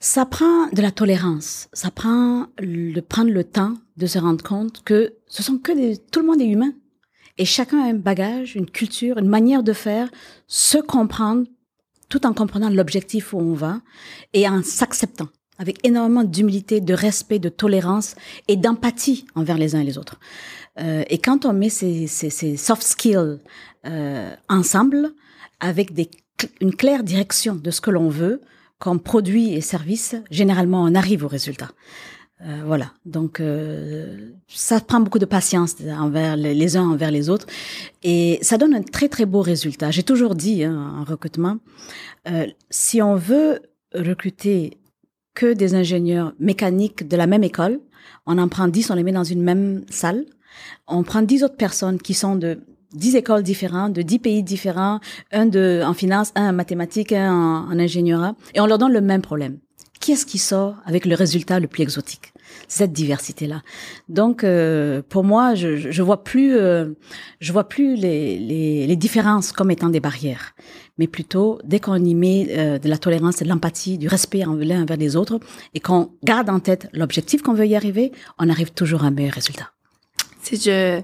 Ça 0.06 0.26
prend 0.26 0.66
de 0.70 0.82
la 0.82 0.90
tolérance. 0.90 1.68
Ça 1.72 1.90
prend 1.90 2.48
de 2.60 3.00
prendre 3.00 3.30
le 3.30 3.42
temps 3.42 3.72
de 3.96 4.04
se 4.06 4.18
rendre 4.18 4.44
compte 4.44 4.82
que 4.84 5.14
ce 5.28 5.42
sont 5.42 5.56
que 5.56 5.72
des, 5.72 5.96
tout 5.96 6.20
le 6.20 6.26
monde 6.26 6.42
est 6.42 6.46
humain. 6.46 6.74
Et 7.38 7.46
chacun 7.46 7.82
a 7.82 7.88
un 7.88 7.94
bagage, 7.94 8.54
une 8.54 8.70
culture, 8.70 9.16
une 9.16 9.30
manière 9.30 9.62
de 9.62 9.72
faire, 9.72 10.10
se 10.46 10.76
comprendre 10.76 11.46
tout 12.10 12.26
en 12.26 12.34
comprenant 12.34 12.68
l'objectif 12.68 13.32
où 13.32 13.38
on 13.38 13.54
va 13.54 13.80
et 14.34 14.46
en 14.46 14.62
s'acceptant 14.62 15.28
avec 15.56 15.78
énormément 15.86 16.22
d'humilité, 16.22 16.82
de 16.82 16.92
respect, 16.92 17.38
de 17.38 17.48
tolérance 17.48 18.14
et 18.46 18.56
d'empathie 18.56 19.24
envers 19.34 19.56
les 19.56 19.74
uns 19.74 19.80
et 19.80 19.84
les 19.84 19.96
autres. 19.96 20.20
Euh, 20.80 21.02
et 21.08 21.16
quand 21.16 21.46
on 21.46 21.54
met 21.54 21.70
ces, 21.70 22.08
ces, 22.08 22.28
ces 22.28 22.58
soft 22.58 22.82
skills 22.82 23.38
euh, 23.86 24.34
ensemble, 24.50 25.14
avec 25.60 25.94
des, 25.94 26.10
une 26.60 26.76
claire 26.76 27.04
direction 27.04 27.54
de 27.54 27.70
ce 27.70 27.80
que 27.80 27.90
l'on 27.90 28.10
veut, 28.10 28.42
comme 28.84 29.00
produit 29.00 29.54
et 29.54 29.62
service, 29.62 30.14
généralement 30.30 30.84
on 30.84 30.94
arrive 30.94 31.24
au 31.24 31.28
résultat. 31.28 31.70
Euh, 32.42 32.60
voilà. 32.66 32.92
Donc 33.06 33.40
euh, 33.40 34.32
ça 34.46 34.78
prend 34.78 35.00
beaucoup 35.00 35.18
de 35.18 35.24
patience 35.24 35.76
envers 35.98 36.36
les, 36.36 36.52
les, 36.52 36.76
uns 36.76 36.90
envers 36.90 37.10
les 37.10 37.30
autres 37.30 37.46
et 38.02 38.38
ça 38.42 38.58
donne 38.58 38.74
un 38.74 38.82
très 38.82 39.08
très 39.08 39.24
beau 39.24 39.40
résultat. 39.40 39.90
J'ai 39.90 40.02
toujours 40.02 40.34
dit 40.34 40.64
hein, 40.64 40.96
en 41.00 41.04
recrutement, 41.04 41.56
euh, 42.28 42.46
si 42.68 43.00
on 43.00 43.16
veut 43.16 43.60
recruter 43.94 44.76
que 45.32 45.54
des 45.54 45.74
ingénieurs 45.74 46.34
mécaniques 46.38 47.08
de 47.08 47.16
la 47.16 47.26
même 47.26 47.42
école, 47.42 47.80
on 48.26 48.36
en 48.36 48.48
prend 48.48 48.68
10, 48.68 48.90
on 48.90 48.96
les 48.96 49.02
met 49.02 49.12
dans 49.12 49.24
une 49.24 49.42
même 49.42 49.86
salle. 49.88 50.26
On 50.86 51.04
prend 51.04 51.22
10 51.22 51.42
autres 51.44 51.56
personnes 51.56 51.98
qui 51.98 52.12
sont 52.12 52.36
de 52.36 52.58
dix 52.94 53.16
écoles 53.16 53.42
différentes, 53.42 53.92
de 53.92 54.02
dix 54.02 54.18
pays 54.18 54.42
différents, 54.42 55.00
un 55.32 55.46
de 55.46 55.82
en 55.84 55.94
finance, 55.94 56.32
un 56.34 56.50
en 56.50 56.52
mathématiques, 56.52 57.12
un 57.12 57.32
en, 57.32 57.72
en 57.72 57.78
ingénierie, 57.78 58.32
et 58.54 58.60
on 58.60 58.66
leur 58.66 58.78
donne 58.78 58.92
le 58.92 59.00
même 59.00 59.22
problème. 59.22 59.58
Qui 60.00 60.12
est-ce 60.12 60.26
qui 60.26 60.36
sort 60.36 60.76
avec 60.84 61.06
le 61.06 61.14
résultat 61.14 61.60
le 61.60 61.66
plus 61.66 61.82
exotique? 61.82 62.34
Cette 62.68 62.92
diversité-là. 62.92 63.62
Donc, 64.08 64.44
euh, 64.44 65.00
pour 65.08 65.24
moi, 65.24 65.54
je, 65.54 65.90
je 65.90 66.02
vois 66.02 66.22
plus, 66.22 66.54
euh, 66.56 66.90
je 67.40 67.52
vois 67.52 67.68
plus 67.68 67.96
les, 67.96 68.38
les, 68.38 68.86
les, 68.86 68.96
différences 68.96 69.50
comme 69.50 69.70
étant 69.70 69.88
des 69.88 70.00
barrières, 70.00 70.54
mais 70.98 71.06
plutôt 71.06 71.58
dès 71.64 71.80
qu'on 71.80 71.96
y 71.96 72.14
met 72.14 72.48
euh, 72.50 72.78
de 72.78 72.88
la 72.88 72.98
tolérance, 72.98 73.38
de 73.38 73.48
l'empathie, 73.48 73.96
du 73.96 74.06
respect 74.06 74.44
l'un 74.60 74.82
envers 74.82 74.98
les 74.98 75.16
autres, 75.16 75.40
et 75.72 75.80
qu'on 75.80 76.10
garde 76.22 76.50
en 76.50 76.60
tête 76.60 76.88
l'objectif 76.92 77.40
qu'on 77.40 77.54
veut 77.54 77.66
y 77.66 77.74
arriver, 77.74 78.12
on 78.38 78.50
arrive 78.50 78.72
toujours 78.72 79.04
à 79.04 79.06
un 79.06 79.10
meilleur 79.10 79.32
résultat. 79.32 79.70
Si 80.42 80.56
je 80.56 81.00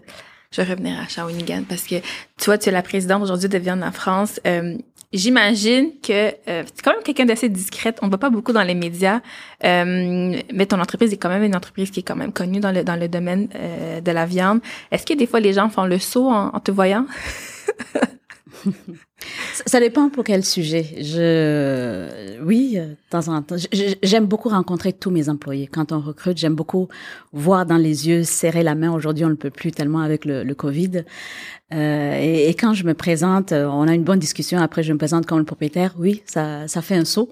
je 0.52 0.62
vais 0.62 0.72
revenir 0.72 0.98
à 0.98 1.06
Shawinigan 1.06 1.62
parce 1.68 1.84
que 1.84 1.96
toi, 2.36 2.58
tu 2.58 2.68
es 2.68 2.72
la 2.72 2.82
présidente 2.82 3.22
aujourd'hui 3.22 3.48
de 3.48 3.58
Viande 3.58 3.82
en 3.82 3.92
France. 3.92 4.40
Euh, 4.46 4.76
J'imagine 5.12 5.90
que 6.00 6.12
euh, 6.48 6.62
tu 6.62 6.68
es 6.68 6.82
quand 6.84 6.92
même 6.92 7.02
quelqu'un 7.02 7.24
d'assez 7.24 7.48
discrète. 7.48 7.98
On 8.00 8.06
ne 8.06 8.10
voit 8.12 8.18
pas 8.20 8.30
beaucoup 8.30 8.52
dans 8.52 8.62
les 8.62 8.76
médias, 8.76 9.20
euh, 9.64 10.40
mais 10.52 10.66
ton 10.66 10.78
entreprise 10.80 11.12
est 11.12 11.16
quand 11.16 11.28
même 11.28 11.42
une 11.42 11.56
entreprise 11.56 11.90
qui 11.90 11.98
est 11.98 12.04
quand 12.04 12.14
même 12.14 12.32
connue 12.32 12.60
dans 12.60 12.70
le 12.70 12.84
dans 12.84 12.94
le 12.94 13.08
domaine 13.08 13.48
de 13.48 14.10
la 14.12 14.24
viande. 14.24 14.60
Est-ce 14.92 15.04
que 15.04 15.14
des 15.14 15.26
fois 15.26 15.40
les 15.40 15.52
gens 15.52 15.68
font 15.68 15.84
le 15.84 15.98
saut 15.98 16.28
en 16.30 16.60
te 16.60 16.70
voyant? 16.70 17.06
Ça 19.66 19.80
dépend 19.80 20.08
pour 20.08 20.24
quel 20.24 20.44
sujet. 20.44 20.86
Je, 21.00 22.40
oui, 22.42 22.76
de 22.76 22.96
temps 23.10 23.28
en 23.28 23.42
temps. 23.42 23.56
J'aime 24.02 24.26
beaucoup 24.26 24.48
rencontrer 24.48 24.92
tous 24.92 25.10
mes 25.10 25.28
employés. 25.28 25.66
Quand 25.66 25.92
on 25.92 26.00
recrute, 26.00 26.38
j'aime 26.38 26.54
beaucoup 26.54 26.88
voir 27.32 27.66
dans 27.66 27.76
les 27.76 28.08
yeux, 28.08 28.24
serrer 28.24 28.62
la 28.62 28.74
main. 28.74 28.92
Aujourd'hui, 28.92 29.24
on 29.24 29.30
ne 29.30 29.34
peut 29.34 29.50
plus 29.50 29.72
tellement 29.72 30.00
avec 30.00 30.24
le, 30.24 30.42
le 30.42 30.54
Covid. 30.54 31.04
Euh, 31.72 32.18
et, 32.20 32.48
et, 32.48 32.54
quand 32.54 32.74
je 32.74 32.84
me 32.84 32.94
présente, 32.94 33.52
on 33.52 33.86
a 33.86 33.94
une 33.94 34.02
bonne 34.02 34.18
discussion. 34.18 34.58
Après, 34.58 34.82
je 34.82 34.92
me 34.92 34.98
présente 34.98 35.26
comme 35.26 35.38
le 35.38 35.44
propriétaire. 35.44 35.94
Oui, 35.98 36.22
ça, 36.26 36.66
ça 36.66 36.82
fait 36.82 36.96
un 36.96 37.04
saut. 37.04 37.30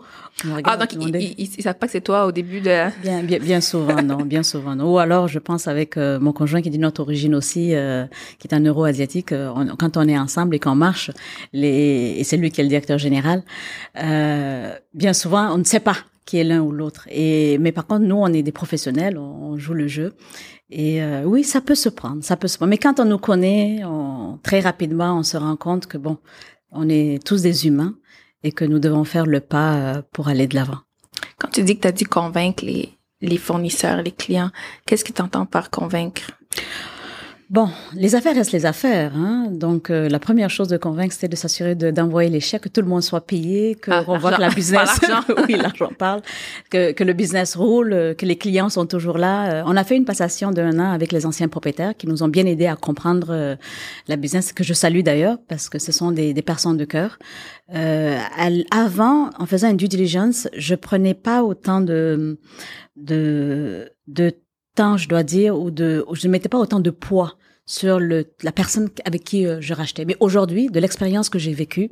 Ah, 0.65 0.77
donc 0.77 0.93
ils, 0.93 1.35
ils, 1.37 1.63
savent 1.63 1.79
pas 1.79 1.87
que 1.87 1.93
c'est 1.93 2.01
toi 2.01 2.27
au 2.27 2.33
début 2.33 2.61
de... 2.61 3.03
Bien, 3.03 3.23
bien, 3.23 3.39
bien 3.39 3.61
souvent, 3.61 4.01
non, 4.03 4.19
bien 4.19 4.45
souvent. 4.45 4.77
Non. 4.77 4.93
Ou 4.93 4.99
alors, 4.99 5.27
je 5.27 5.41
pense 5.41 5.67
avec 5.67 5.97
euh, 5.97 6.21
mon 6.21 6.33
conjoint 6.33 6.63
qui 6.63 6.69
est 6.69 6.71
d'une 6.71 6.87
autre 6.87 7.01
origine 7.01 7.35
aussi, 7.35 7.75
euh, 7.75 8.07
qui 8.39 8.47
est 8.47 8.55
un 8.55 8.61
euro-asiatique, 8.61 9.33
euh, 9.33 9.53
quand 9.79 9.97
on 9.97 10.07
est 10.07 10.19
ensemble 10.19 10.55
et 10.55 10.61
qu'on 10.61 10.77
marche, 10.77 11.11
les 11.53 11.78
et, 11.79 12.25
c'est 12.25 12.37
lui 12.37 12.51
qui 12.51 12.61
est 12.61 12.65
le 12.65 12.69
directeur 12.69 12.99
général, 12.99 13.43
euh, 13.99 14.75
bien 14.95 15.13
souvent, 15.13 15.53
on 15.53 15.59
ne 15.59 15.65
sait 15.65 15.81
pas 15.81 15.97
qui 16.25 16.37
est 16.37 16.45
l'un 16.45 16.61
ou 16.61 16.73
l'autre. 16.73 17.09
Et 17.11 17.57
mais 17.59 17.73
par 17.73 17.87
contre, 17.87 18.05
nous, 18.05 18.17
on 18.17 18.29
est 18.29 18.43
des 18.43 18.53
professionnels, 18.53 19.17
on, 19.17 19.57
joue 19.57 19.73
le 19.73 19.89
jeu. 19.89 20.15
Et 20.69 21.03
euh, 21.03 21.25
oui, 21.25 21.43
ça 21.43 21.63
peut 21.63 21.75
se 21.75 21.89
prendre, 21.89 22.23
ça 22.23 22.37
peut 22.37 22.49
se 22.49 22.59
prendre. 22.59 22.69
Mais 22.69 22.79
quand 22.79 23.01
on 23.01 23.07
nous 23.07 23.19
connaît, 23.19 23.83
on, 23.85 24.39
très 24.43 24.61
rapidement, 24.61 25.19
on 25.19 25.23
se 25.23 25.39
rend 25.39 25.57
compte 25.57 25.87
que 25.87 25.97
bon, 25.97 26.19
on 26.71 26.89
est 26.91 27.25
tous 27.25 27.41
des 27.43 27.67
humains 27.67 27.95
et 28.43 28.53
que 28.53 28.67
nous 28.67 28.79
devons 28.79 29.05
faire 29.05 29.25
le 29.25 29.41
pas 29.41 29.75
euh, 29.75 30.03
pour 30.13 30.29
aller 30.29 30.47
de 30.47 30.55
l'avant. 30.55 30.81
Quand 31.39 31.49
tu 31.49 31.63
dis 31.63 31.77
que 31.77 31.83
tu 31.83 31.89
as 31.89 31.93
dû 31.93 32.05
convaincre 32.05 32.63
les, 32.63 32.91
les 33.23 33.39
fournisseurs, 33.39 34.03
les 34.03 34.13
clients, 34.13 34.51
qu'est-ce 34.85 35.05
que 35.05 35.13
tu 35.13 35.23
entends 35.23 35.47
par 35.47 35.71
convaincre? 35.71 36.31
Bon, 37.51 37.71
les 37.95 38.15
affaires 38.15 38.35
restent 38.35 38.53
les 38.53 38.67
affaires. 38.67 39.17
Hein? 39.17 39.47
Donc, 39.51 39.89
euh, 39.89 40.09
la 40.11 40.19
première 40.19 40.51
chose 40.51 40.69
de 40.69 40.77
convaincre, 40.77 41.15
c'était 41.15 41.29
de 41.29 41.37
s'assurer 41.37 41.75
d'envoyer 41.75 42.29
les 42.29 42.41
chèques, 42.41 42.65
que 42.65 42.69
tout 42.69 42.83
le 42.83 42.87
monde 42.87 43.03
soit 43.03 43.23
payé, 43.23 43.75
que 43.75 43.91
ah, 43.91 44.03
voit 44.03 44.33
que 44.33 44.41
la 44.41 44.51
business, 44.51 45.01
oui, 45.49 45.55
l'argent 45.55 45.91
parle, 45.97 46.21
que, 46.71 46.93
que 46.93 47.05
le 47.05 47.15
business 47.15 47.57
roule, 47.57 47.95
euh, 47.95 48.13
que 48.13 48.27
les 48.27 48.37
clients 48.37 48.69
sont 48.69 48.85
toujours 48.85 49.17
là. 49.17 49.51
Euh, 49.51 49.63
on 49.65 49.77
a 49.79 49.85
fait 49.85 49.97
une 49.97 50.05
passation 50.05 50.51
d'un 50.51 50.79
an 50.79 50.93
avec 50.93 51.11
les 51.11 51.25
anciens 51.25 51.49
propriétaires 51.49 51.97
qui 51.97 52.07
nous 52.07 52.23
ont 52.23 52.29
bien 52.29 52.45
aidé 52.45 52.67
à 52.67 52.77
comprendre 52.77 53.57
la 54.09 54.17
business, 54.17 54.53
que 54.53 54.63
je 54.63 54.75
salue 54.75 55.01
d'ailleurs 55.01 55.39
parce 55.49 55.71
que 55.71 55.79
ce 55.79 55.91
sont 55.91 56.11
des, 56.13 56.35
des 56.35 56.43
personnes 56.43 56.77
de 56.77 56.85
cœur. 56.85 57.19
Euh, 57.75 58.19
avant, 58.71 59.31
en 59.39 59.47
faisant 59.47 59.71
une 59.71 59.77
due 59.77 59.89
diligence, 59.89 60.49
je 60.57 60.75
prenais 60.75 61.15
pas 61.15 61.43
autant 61.43 61.81
de 61.81 62.39
de 62.97 63.91
de 64.07 64.35
je 64.97 65.09
dois 65.09 65.23
dire, 65.23 65.59
ou 65.59 65.71
de, 65.71 66.05
je 66.13 66.27
ne 66.27 66.33
mettais 66.33 66.49
pas 66.49 66.59
autant 66.59 66.81
de 66.81 66.91
poids 66.91 67.35
sur 67.67 68.01
le, 68.01 68.27
la 68.43 68.53
personne 68.53 68.89
avec 69.05 69.25
qui 69.25 69.47
euh, 69.47 69.61
je 69.61 69.75
rachetais. 69.75 70.05
Mais 70.05 70.17
aujourd'hui, 70.21 70.69
de 70.69 70.81
l'expérience 70.81 71.29
que 71.29 71.39
j'ai 71.39 71.53
vécue, 71.53 71.91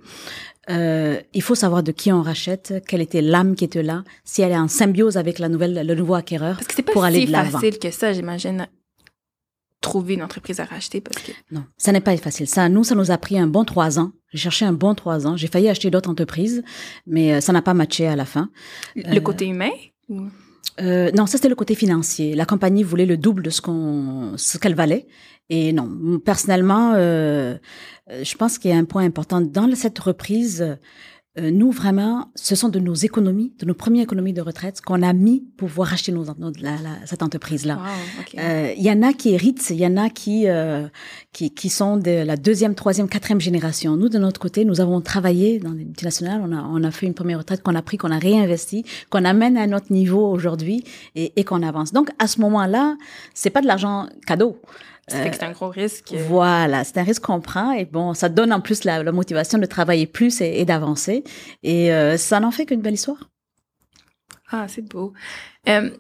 euh, 0.71 1.21
il 1.35 1.43
faut 1.43 1.55
savoir 1.55 1.83
de 1.83 1.93
qui 1.93 2.11
on 2.13 2.23
rachète, 2.23 2.83
quelle 2.89 3.03
était 3.03 3.21
l'âme 3.21 3.55
qui 3.55 3.65
était 3.65 3.83
là, 3.83 4.03
si 4.25 4.41
elle 4.41 4.53
est 4.53 4.59
en 4.59 4.69
symbiose 4.69 5.17
avec 5.19 5.39
la 5.39 5.49
nouvelle, 5.49 5.87
le 5.87 5.95
nouveau 5.95 6.15
acquéreur, 6.15 6.57
parce 6.57 6.69
que 6.69 6.83
pas 6.83 6.93
pour 6.93 7.05
aller 7.05 7.27
de 7.27 7.33
l'avant. 7.33 7.51
facile 7.51 7.79
que 7.79 7.91
ça, 7.91 8.13
j'imagine 8.13 8.67
trouver 9.83 10.15
une 10.15 10.23
entreprise 10.23 10.59
à 10.59 10.65
racheter 10.65 11.01
parce 11.01 11.23
que 11.23 11.31
non, 11.53 11.65
ça 11.77 11.93
n'est 11.93 12.01
pas 12.01 12.17
facile. 12.17 12.49
Ça, 12.49 12.69
nous, 12.69 12.83
ça 12.83 12.95
nous 12.95 13.11
a 13.11 13.19
pris 13.19 13.39
un 13.39 13.47
bon 13.47 13.65
trois 13.65 13.99
ans. 14.01 14.13
J'ai 14.33 14.39
cherché 14.39 14.65
un 14.65 14.73
bon 14.73 14.95
trois 14.95 15.27
ans. 15.27 15.37
J'ai 15.37 15.47
failli 15.47 15.69
acheter 15.69 15.91
d'autres 15.91 16.11
entreprises, 16.11 16.65
mais 17.07 17.35
euh, 17.35 17.41
ça 17.41 17.53
n'a 17.53 17.63
pas 17.63 17.75
matché 17.75 18.07
à 18.07 18.17
la 18.17 18.25
fin. 18.25 18.51
Le 18.97 19.21
côté 19.21 19.47
humain. 19.47 19.71
Euh, 20.81 21.11
non, 21.13 21.27
ça 21.27 21.39
c'était 21.39 21.49
le 21.49 21.55
côté 21.55 21.75
financier. 21.75 22.35
La 22.35 22.47
compagnie 22.47 22.83
voulait 22.83 23.07
le 23.07 23.17
double 23.17 23.43
de 23.43 23.51
ce 23.51 23.61
qu'on, 23.61 24.35
ce 24.37 24.59
qu'elle 24.59 24.75
valait. 24.75 25.07
Et 25.49 25.73
non, 25.73 26.19
personnellement, 26.25 26.95
euh, 26.97 27.57
je 28.11 28.35
pense 28.37 28.59
qu'il 28.59 28.71
y 28.71 28.75
a 28.75 28.77
un 28.77 28.85
point 28.85 29.05
important 29.05 29.41
dans 29.41 29.73
cette 29.75 29.99
reprise. 29.99 30.77
Euh, 31.39 31.51
nous, 31.51 31.71
vraiment, 31.71 32.31
ce 32.35 32.55
sont 32.55 32.69
de 32.71 32.79
nos 32.79 32.95
économies, 32.95 33.53
de 33.59 33.67
nos 33.67 33.75
premières 33.75 34.05
économies 34.05 34.33
de 34.33 34.41
retraite 34.41 34.81
qu'on 34.81 35.03
a 35.03 35.13
mis 35.13 35.45
pour 35.57 35.69
pouvoir 35.69 35.93
acheter 35.93 36.11
nos, 36.11 36.25
cette 37.05 37.23
entreprise-là. 37.23 37.79
Il 38.33 38.41
euh, 38.41 38.73
y 38.77 38.91
en 38.91 39.03
a 39.03 39.13
qui 39.13 39.35
héritent, 39.35 39.69
il 39.71 39.77
y 39.77 39.87
en 39.87 39.97
a 39.99 40.09
qui, 40.09 40.49
euh, 40.49 40.87
qui, 41.33 41.51
qui 41.51 41.69
sont 41.69 41.99
de 41.99 42.25
la 42.25 42.37
deuxième, 42.37 42.75
troisième, 42.75 43.09
quatrième 43.09 43.41
génération. 43.41 43.97
Nous, 43.97 44.09
de 44.09 44.19
notre 44.19 44.41
côté, 44.41 44.65
nous 44.65 44.81
avons 44.81 45.01
travaillé 45.03 45.59
dans 45.59 45.73
les 45.73 45.85
multinationales, 45.85 46.41
on 46.43 46.53
a, 46.53 46.63
on 46.63 46.83
a 46.83 46.91
fait 46.91 47.07
une 47.07 47.15
première 47.15 47.39
retraite 47.39 47.63
qu'on 47.63 47.75
a 47.75 47.83
pris, 47.83 47.99
qu'on 47.99 48.11
a 48.11 48.19
réinvesti, 48.19 48.85
qu'on 49.11 49.25
amène 49.25 49.59
à 49.59 49.67
notre 49.67 49.93
niveau 49.93 50.27
aujourd'hui 50.27 50.85
et, 51.17 51.33
et 51.37 51.45
qu'on 51.45 51.63
avance. 51.63 51.93
Donc, 51.93 52.09
à 52.19 52.29
ce 52.29 52.41
moment-là, 52.41 52.97
c'est 53.35 53.51
pas 53.51 53.61
de 53.61 53.67
l'argent 53.67 54.07
cadeau. 54.27 54.59
C'est 55.09 55.43
un 55.43 55.53
gros 55.53 55.69
risque. 55.69 56.15
Voilà, 56.29 56.83
c'est 56.83 56.99
un 56.99 57.05
risque 57.05 57.23
qu'on 57.23 57.41
prend 57.41 57.73
et 57.73 57.85
bon, 57.85 58.13
ça 58.13 58.29
donne 58.29 58.53
en 58.53 58.61
plus 58.61 58.83
la, 58.85 59.05
motivation 59.13 59.59
de 59.59 59.67
travailler 59.67 60.07
plus 60.07 60.41
et, 60.41 60.65
d'avancer. 60.65 61.23
Et 61.63 61.93
euh, 61.93 62.17
ça 62.17 62.41
n'en 62.41 62.51
fait 62.51 62.67
qu'une 62.67 62.81
belle 62.81 62.95
histoire. 62.95 63.31
Ah, 64.51 64.67
c'est 64.69 64.83
beau. 64.83 65.13
Euh, 65.69 65.91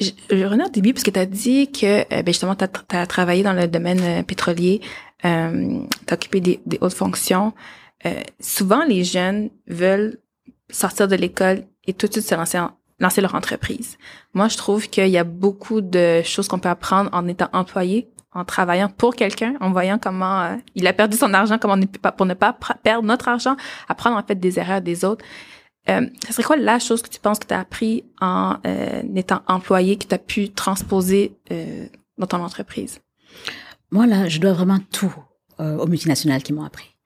je, 0.00 0.10
je 0.30 0.44
reviens 0.44 0.66
au 0.66 0.70
début 0.70 0.92
parce 0.92 1.04
que 1.04 1.10
tu 1.10 1.18
as 1.18 1.26
dit 1.26 1.70
que 1.70 2.00
euh, 2.00 2.22
ben 2.22 2.26
justement, 2.26 2.56
tu 2.56 2.64
as, 2.64 3.06
travaillé 3.06 3.42
dans 3.42 3.52
le 3.52 3.68
domaine 3.68 4.00
euh, 4.02 4.22
pétrolier, 4.22 4.80
euh, 5.24 5.80
tu 6.06 6.12
as 6.12 6.14
occupé 6.14 6.40
des, 6.40 6.60
des 6.66 6.78
hautes 6.80 6.94
fonctions. 6.94 7.52
souvent, 8.40 8.84
les 8.84 9.04
jeunes 9.04 9.50
veulent 9.66 10.18
sortir 10.70 11.08
de 11.08 11.16
l'école 11.16 11.64
et 11.86 11.94
tout 11.94 12.06
de 12.06 12.12
suite 12.12 12.26
se 12.26 12.34
lancer, 12.34 12.60
lancer 12.98 13.20
leur 13.20 13.34
entreprise. 13.34 13.96
Moi, 14.34 14.48
je 14.48 14.56
trouve 14.56 14.88
qu'il 14.88 15.08
y 15.08 15.16
a 15.16 15.24
beaucoup 15.24 15.80
de 15.80 16.22
choses 16.22 16.48
qu'on 16.48 16.58
peut 16.58 16.68
apprendre 16.68 17.08
en 17.12 17.26
étant 17.28 17.48
employé 17.52 18.10
en 18.34 18.44
travaillant 18.44 18.88
pour 18.88 19.14
quelqu'un, 19.14 19.54
en 19.60 19.70
voyant 19.70 19.98
comment 19.98 20.42
euh, 20.42 20.56
il 20.74 20.86
a 20.86 20.92
perdu 20.92 21.16
son 21.16 21.32
argent, 21.34 21.58
comment 21.58 21.74
on 21.74 21.86
pas 21.86 22.12
pour 22.12 22.26
ne 22.26 22.34
pas 22.34 22.56
perdre 22.82 23.06
notre 23.06 23.28
argent, 23.28 23.56
apprendre 23.88 24.16
en 24.16 24.22
fait 24.22 24.34
des 24.34 24.58
erreurs 24.58 24.80
des 24.80 25.04
autres. 25.04 25.24
Euh, 25.88 26.06
ce 26.26 26.32
serait 26.32 26.42
quoi 26.42 26.56
la 26.56 26.78
chose 26.78 27.02
que 27.02 27.08
tu 27.08 27.20
penses 27.20 27.38
que 27.38 27.46
tu 27.46 27.54
as 27.54 27.60
appris 27.60 28.04
en 28.20 28.56
euh, 28.66 29.02
étant 29.16 29.42
employé, 29.46 29.96
que 29.96 30.06
tu 30.06 30.14
as 30.14 30.18
pu 30.18 30.50
transposer 30.50 31.36
euh, 31.52 31.86
dans 32.18 32.26
ton 32.26 32.42
entreprise? 32.42 33.00
Moi, 33.90 34.06
là, 34.06 34.28
je 34.28 34.40
dois 34.40 34.52
vraiment 34.52 34.78
tout 34.92 35.14
aux 35.58 35.86
multinationales 35.86 36.42
qui 36.42 36.52
m'ont 36.52 36.64
appris. 36.64 36.96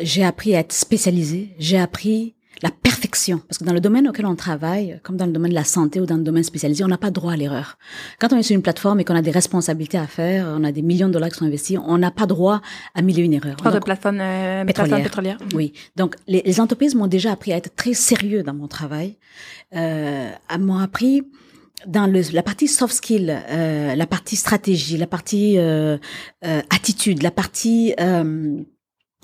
j'ai 0.00 0.24
appris 0.24 0.56
à 0.56 0.58
être 0.58 0.72
spécialisé, 0.72 1.54
j'ai 1.60 1.78
appris 1.78 2.34
la 2.62 2.70
perfection. 2.70 3.38
Parce 3.38 3.58
que 3.58 3.64
dans 3.64 3.72
le 3.72 3.80
domaine 3.80 4.08
auquel 4.08 4.26
on 4.26 4.34
travaille, 4.34 5.00
comme 5.02 5.16
dans 5.16 5.26
le 5.26 5.32
domaine 5.32 5.50
de 5.50 5.54
la 5.54 5.64
santé 5.64 6.00
ou 6.00 6.06
dans 6.06 6.16
le 6.16 6.22
domaine 6.22 6.42
spécialisé, 6.42 6.84
on 6.84 6.88
n'a 6.88 6.98
pas 6.98 7.10
droit 7.10 7.32
à 7.32 7.36
l'erreur. 7.36 7.78
Quand 8.18 8.32
on 8.32 8.38
est 8.38 8.42
sur 8.42 8.54
une 8.54 8.62
plateforme 8.62 9.00
et 9.00 9.04
qu'on 9.04 9.14
a 9.14 9.22
des 9.22 9.30
responsabilités 9.30 9.98
à 9.98 10.06
faire, 10.06 10.46
on 10.58 10.64
a 10.64 10.72
des 10.72 10.82
millions 10.82 11.08
de 11.08 11.12
dollars 11.12 11.30
qui 11.30 11.38
sont 11.38 11.44
investis, 11.44 11.78
on 11.84 11.98
n'a 11.98 12.10
pas 12.10 12.26
droit 12.26 12.60
à 12.94 13.02
mille 13.02 13.18
et 13.18 13.22
une 13.22 13.34
erreurs. 13.34 13.56
Pas 13.56 13.70
de 13.70 13.78
plateforme 13.78 14.20
euh, 14.20 14.64
pétrolière. 14.64 15.38
Oui. 15.54 15.72
Donc, 15.96 16.16
les, 16.26 16.42
les 16.44 16.60
entreprises 16.60 16.94
m'ont 16.94 17.06
déjà 17.06 17.32
appris 17.32 17.52
à 17.52 17.56
être 17.56 17.74
très 17.74 17.94
sérieux 17.94 18.42
dans 18.42 18.54
mon 18.54 18.68
travail. 18.68 19.16
Euh, 19.74 20.30
m'ont 20.58 20.78
appris 20.78 21.22
dans 21.86 22.06
le, 22.06 22.22
la 22.32 22.42
partie 22.42 22.68
soft 22.68 22.94
skill, 22.94 23.42
euh, 23.50 23.94
la 23.94 24.06
partie 24.06 24.36
stratégie, 24.36 24.96
la 24.96 25.06
partie 25.06 25.58
euh, 25.58 25.98
euh 26.44 26.62
attitude, 26.70 27.22
la 27.22 27.30
partie 27.30 27.94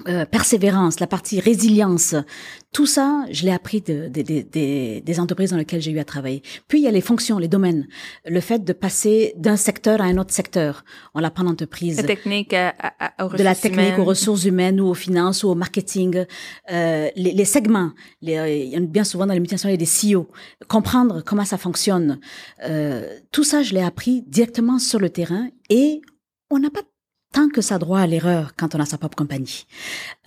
euh, 0.09 0.25
persévérance, 0.25 0.99
la 0.99 1.07
partie 1.07 1.39
résilience, 1.39 2.17
tout 2.73 2.87
ça, 2.87 3.25
je 3.31 3.45
l'ai 3.45 3.53
appris 3.53 3.83
de, 3.83 4.09
des 4.09 5.21
entreprises 5.21 5.51
dans 5.51 5.59
lesquelles 5.59 5.83
j'ai 5.83 5.93
eu 5.93 5.99
à 5.99 6.05
travailler. 6.05 6.43
Puis 6.67 6.81
il 6.81 6.83
y 6.83 6.89
a 6.89 6.91
les 6.91 7.03
fonctions, 7.03 7.39
les 7.39 7.47
domaines, 7.47 7.87
le 8.25 8.41
fait 8.41 8.65
de 8.65 8.73
passer 8.73 9.35
d'un 9.37 9.57
secteur 9.57 10.01
à 10.01 10.05
un 10.05 10.17
autre 10.17 10.33
secteur. 10.33 10.85
On 11.15 11.21
l'apprend 11.21 11.45
en 11.45 11.51
entreprise. 11.51 11.99
La 11.99 12.03
technique 12.05 12.53
à, 12.55 12.75
De 13.21 13.43
la 13.43 13.55
technique 13.55 13.99
aux 13.99 14.05
ressources 14.05 14.45
humaines 14.45 14.81
ou 14.81 14.89
aux 14.89 14.95
finances 14.95 15.45
ou 15.45 15.51
au 15.51 15.55
marketing. 15.55 16.25
Euh, 16.73 17.11
les, 17.15 17.33
les, 17.33 17.45
segments, 17.45 17.93
les, 18.23 18.39
euh, 18.39 18.49
il 18.49 18.71
y 18.71 18.77
a 18.77 18.81
bien 18.81 19.05
souvent 19.05 19.27
dans 19.27 19.35
les 19.35 19.41
multinationales, 19.41 19.77
il 19.77 19.81
y 19.81 19.85
a 19.85 19.87
des 19.87 20.15
CEO. 20.17 20.29
Comprendre 20.67 21.23
comment 21.25 21.45
ça 21.45 21.59
fonctionne. 21.59 22.19
Euh, 22.65 23.07
tout 23.31 23.45
ça, 23.45 23.63
je 23.63 23.75
l'ai 23.75 23.83
appris 23.83 24.23
directement 24.27 24.79
sur 24.79 24.99
le 24.99 25.11
terrain 25.11 25.49
et 25.69 26.01
on 26.51 26.59
n'a 26.59 26.71
pas 26.71 26.83
tant 27.33 27.49
que 27.49 27.61
ça 27.61 27.79
droit 27.79 28.01
à 28.01 28.07
l'erreur 28.07 28.53
quand 28.57 28.75
on 28.75 28.81
a 28.81 28.87
sa 28.87 28.99
propre 28.99 29.17
compagnie. 29.17 29.67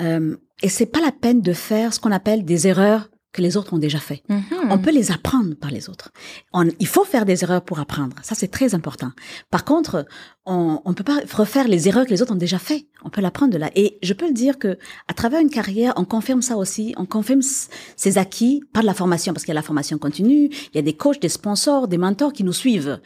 Euh, 0.02 0.36
et 0.62 0.70
c'est 0.70 0.86
pas 0.86 1.02
la 1.02 1.12
peine 1.12 1.42
de 1.42 1.54
faire 1.54 1.94
ce 1.94 2.00
qu'on 2.00 2.12
appelle 2.12 2.44
des 2.44 2.68
erreurs 2.68 3.10
que 3.36 3.42
les 3.42 3.58
autres 3.58 3.74
ont 3.74 3.78
déjà 3.78 4.00
fait. 4.00 4.24
Mm-hmm. 4.30 4.68
On 4.70 4.78
peut 4.78 4.92
les 4.92 5.12
apprendre 5.12 5.56
par 5.56 5.70
les 5.70 5.90
autres. 5.90 6.12
On, 6.54 6.70
il 6.80 6.88
faut 6.88 7.04
faire 7.04 7.26
des 7.26 7.44
erreurs 7.44 7.64
pour 7.64 7.80
apprendre. 7.80 8.16
Ça, 8.24 8.34
c'est 8.34 8.48
très 8.48 8.74
important. 8.74 9.12
Par 9.52 9.66
contre, 9.66 10.06
on 10.46 10.82
ne 10.86 10.94
peut 10.94 11.04
pas 11.04 11.20
refaire 11.34 11.68
les 11.68 11.90
erreurs 11.90 12.06
que 12.06 12.12
les 12.12 12.22
autres 12.22 12.32
ont 12.32 12.38
déjà 12.38 12.60
fait. 12.60 12.88
On 13.04 13.10
peut 13.10 13.20
l'apprendre 13.20 13.52
de 13.52 13.58
là. 13.58 13.70
Et 13.76 14.00
je 14.02 14.14
peux 14.14 14.28
le 14.28 14.34
dire 14.34 14.58
que 14.58 14.78
à 15.10 15.14
travers 15.14 15.42
une 15.42 15.50
carrière, 15.50 15.94
on 15.98 16.06
confirme 16.06 16.42
ça 16.42 16.56
aussi. 16.56 16.94
On 16.96 17.06
confirme 17.06 17.42
ses 17.42 18.18
acquis 18.18 18.64
par 18.72 18.84
de 18.84 18.88
la 18.88 18.94
formation, 18.94 19.34
parce 19.34 19.44
qu'il 19.44 19.52
y 19.52 19.58
a 19.58 19.60
la 19.60 19.62
formation 19.62 19.98
continue, 19.98 20.46
il 20.46 20.76
y 20.76 20.80
a 20.80 20.82
des 20.82 20.96
coachs, 20.96 21.20
des 21.20 21.30
sponsors, 21.30 21.90
des 21.90 21.98
mentors 21.98 22.32
qui 22.32 22.46
nous 22.46 22.54
suivent. 22.54 23.02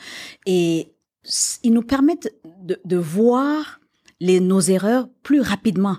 Et 0.45 0.93
ils 1.63 1.73
nous 1.73 1.81
permettent 1.81 2.31
de, 2.61 2.79
de 2.85 2.97
voir 2.97 3.78
les, 4.19 4.39
nos 4.39 4.59
erreurs 4.59 5.09
plus 5.23 5.41
rapidement 5.41 5.97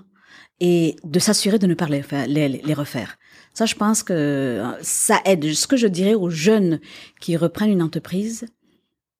et 0.59 0.95
de 1.03 1.19
s'assurer 1.19 1.57
de 1.57 1.67
ne 1.67 1.73
pas 1.73 1.87
les, 1.87 2.03
les, 2.27 2.47
les, 2.49 2.73
refaire. 2.73 3.17
Ça, 3.53 3.65
je 3.65 3.75
pense 3.75 4.03
que 4.03 4.63
ça 4.81 5.19
aide. 5.25 5.53
Ce 5.53 5.65
que 5.65 5.75
je 5.75 5.87
dirais 5.87 6.13
aux 6.13 6.29
jeunes 6.29 6.79
qui 7.19 7.35
reprennent 7.35 7.71
une 7.71 7.81
entreprise, 7.81 8.45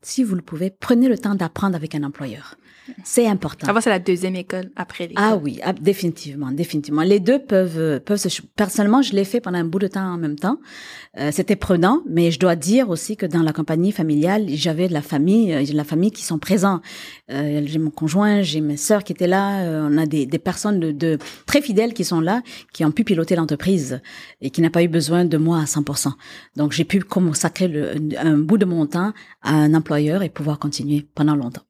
si 0.01 0.23
vous 0.23 0.35
le 0.35 0.41
pouvez, 0.41 0.69
prenez 0.69 1.07
le 1.07 1.17
temps 1.17 1.35
d'apprendre 1.35 1.75
avec 1.75 1.95
un 1.95 2.03
employeur. 2.03 2.55
C'est 3.03 3.27
important. 3.27 3.67
Ça 3.67 3.73
va, 3.73 3.81
c'est 3.81 3.89
la 3.89 3.99
deuxième 3.99 4.35
école 4.35 4.71
après 4.75 5.07
l'école. 5.07 5.23
Ah 5.25 5.37
oui, 5.37 5.59
ah, 5.63 5.73
définitivement, 5.73 6.51
définitivement. 6.51 7.03
Les 7.03 7.19
deux 7.19 7.39
peuvent, 7.39 7.77
euh, 7.77 7.99
peuvent 7.99 8.17
se, 8.17 8.41
personnellement, 8.55 9.01
je 9.01 9.13
l'ai 9.13 9.23
fait 9.23 9.39
pendant 9.39 9.59
un 9.59 9.63
bout 9.63 9.79
de 9.79 9.87
temps 9.87 10.13
en 10.13 10.17
même 10.17 10.35
temps. 10.35 10.57
Euh, 11.17 11.29
c'était 11.31 11.55
prenant, 11.55 12.01
mais 12.07 12.31
je 12.31 12.39
dois 12.39 12.55
dire 12.55 12.89
aussi 12.89 13.17
que 13.17 13.25
dans 13.25 13.43
la 13.43 13.53
compagnie 13.53 13.91
familiale, 13.91 14.45
j'avais 14.49 14.87
de 14.87 14.93
la 14.93 15.01
famille, 15.01 15.53
euh, 15.53 15.63
de 15.63 15.75
la 15.75 15.83
famille 15.83 16.11
qui 16.11 16.23
sont 16.23 16.39
présents. 16.39 16.81
Euh, 17.31 17.61
j'ai 17.65 17.79
mon 17.79 17.91
conjoint, 17.91 18.41
j'ai 18.41 18.61
mes 18.61 18.77
sœurs 18.77 19.03
qui 19.03 19.13
étaient 19.13 19.27
là. 19.27 19.61
Euh, 19.61 19.89
on 19.89 19.97
a 19.97 20.05
des, 20.05 20.25
des 20.25 20.39
personnes 20.39 20.79
de, 20.79 20.91
de, 20.91 21.17
très 21.45 21.61
fidèles 21.61 21.93
qui 21.93 22.03
sont 22.03 22.19
là, 22.19 22.41
qui 22.73 22.83
ont 22.85 22.91
pu 22.91 23.03
piloter 23.03 23.35
l'entreprise 23.35 24.01
et 24.41 24.49
qui 24.49 24.61
n'a 24.61 24.69
pas 24.69 24.83
eu 24.83 24.87
besoin 24.87 25.25
de 25.25 25.37
moi 25.37 25.59
à 25.59 25.65
100%. 25.65 26.13
Donc 26.55 26.71
j'ai 26.71 26.85
pu 26.85 27.01
consacrer 27.01 27.67
le, 27.67 27.93
un 28.17 28.37
bout 28.37 28.57
de 28.57 28.65
mon 28.65 28.85
temps 28.85 29.13
à 29.41 29.53
un 29.53 29.73
et 29.99 30.29
pouvoir 30.29 30.59
continuer 30.59 31.07
pendant 31.15 31.35
longtemps 31.35 31.65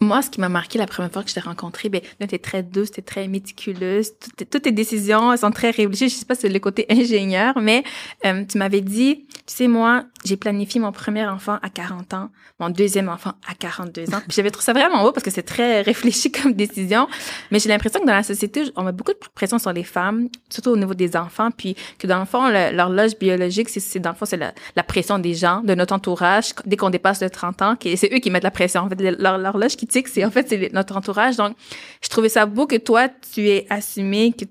Moi, 0.00 0.22
ce 0.22 0.30
qui 0.30 0.40
m'a 0.40 0.48
marqué 0.48 0.78
la 0.78 0.86
première 0.86 1.12
fois 1.12 1.22
que 1.22 1.28
je 1.28 1.34
t'ai 1.34 1.40
rencontrée, 1.40 1.88
ben, 1.88 2.00
tu 2.20 2.34
es 2.34 2.38
très 2.38 2.62
douce, 2.62 2.90
tu 2.90 3.00
es 3.00 3.02
très 3.02 3.28
méticuleuse, 3.28 4.12
toutes, 4.36 4.62
tes 4.62 4.72
décisions 4.72 5.36
sont 5.36 5.50
très 5.50 5.70
réfléchies. 5.70 6.08
Je 6.08 6.14
sais 6.14 6.24
pas 6.24 6.34
si 6.34 6.42
c'est 6.42 6.48
le 6.48 6.58
côté 6.58 6.86
ingénieur, 6.90 7.54
mais 7.60 7.84
euh, 8.24 8.44
tu 8.44 8.58
m'avais 8.58 8.80
dit, 8.80 9.26
tu 9.46 9.54
sais, 9.54 9.68
moi, 9.68 10.04
j'ai 10.24 10.36
planifié 10.36 10.80
mon 10.80 10.92
premier 10.92 11.26
enfant 11.26 11.58
à 11.62 11.68
40 11.68 12.14
ans, 12.14 12.30
mon 12.58 12.70
deuxième 12.70 13.08
enfant 13.08 13.32
à 13.48 13.54
42 13.54 14.14
ans. 14.14 14.20
Puis 14.26 14.36
j'avais 14.36 14.50
trouvé 14.50 14.64
ça 14.64 14.72
vraiment 14.72 15.02
beau 15.02 15.12
parce 15.12 15.22
que 15.22 15.30
c'est 15.30 15.42
très 15.42 15.82
réfléchi 15.82 16.32
comme 16.32 16.54
décision. 16.54 17.08
Mais 17.50 17.58
j'ai 17.58 17.68
l'impression 17.68 18.00
que 18.00 18.06
dans 18.06 18.14
la 18.14 18.22
société, 18.22 18.64
on 18.76 18.82
met 18.82 18.92
beaucoup 18.92 19.12
de 19.12 19.18
pression 19.34 19.58
sur 19.58 19.72
les 19.72 19.84
femmes, 19.84 20.28
surtout 20.48 20.70
au 20.70 20.76
niveau 20.76 20.94
des 20.94 21.16
enfants, 21.16 21.50
puis 21.50 21.76
que 21.98 22.06
dans 22.06 22.20
le 22.20 22.24
fond, 22.24 22.48
l'horloge 22.48 23.18
biologique, 23.18 23.68
c'est 23.68 23.98
dans 23.98 24.10
le 24.10 24.16
fond, 24.16 24.24
c'est 24.24 24.38
la, 24.38 24.82
pression 24.82 25.18
des 25.18 25.34
gens, 25.34 25.60
de 25.62 25.74
notre 25.74 25.94
entourage, 25.94 26.52
dès 26.66 26.76
qu'on 26.76 26.90
dépasse 26.90 27.22
le 27.22 27.30
30 27.30 27.62
ans, 27.62 27.74
c'est 27.82 28.12
eux 28.12 28.18
qui 28.18 28.30
mettent 28.30 28.44
la 28.44 28.50
pression. 28.50 28.82
En 28.82 28.88
fait, 28.88 29.00
l'horloge 29.18 29.76
c'est 29.90 30.24
en 30.24 30.30
fait, 30.30 30.72
notre 30.72 30.96
entourage. 30.96 31.36
Donc, 31.36 31.56
je 32.02 32.08
trouvais 32.08 32.28
ça 32.28 32.46
beau 32.46 32.66
que 32.66 32.76
toi, 32.76 33.08
tu 33.08 33.48
aies 33.48 33.66
assumé 33.70 34.32
que 34.32 34.44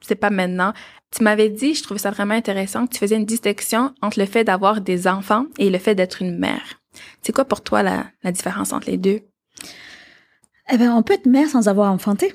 c'est 0.00 0.14
pas 0.14 0.30
maintenant. 0.30 0.72
Tu 1.10 1.22
m'avais 1.22 1.50
dit, 1.50 1.74
je 1.74 1.82
trouvais 1.82 2.00
ça 2.00 2.10
vraiment 2.10 2.34
intéressant, 2.34 2.86
que 2.86 2.92
tu 2.92 2.98
faisais 2.98 3.16
une 3.16 3.26
distinction 3.26 3.94
entre 4.00 4.18
le 4.18 4.26
fait 4.26 4.44
d'avoir 4.44 4.80
des 4.80 5.06
enfants 5.06 5.46
et 5.58 5.70
le 5.70 5.78
fait 5.78 5.94
d'être 5.94 6.22
une 6.22 6.38
mère. 6.38 6.80
C'est 7.22 7.32
quoi 7.32 7.44
pour 7.44 7.62
toi 7.62 7.82
la, 7.82 8.32
différence 8.32 8.72
entre 8.72 8.90
les 8.90 8.96
deux? 8.96 9.20
Eh 10.72 10.78
ben, 10.78 10.92
on 10.92 11.02
peut 11.02 11.14
être 11.14 11.26
mère 11.26 11.48
sans 11.48 11.68
avoir 11.68 11.92
enfanté. 11.92 12.34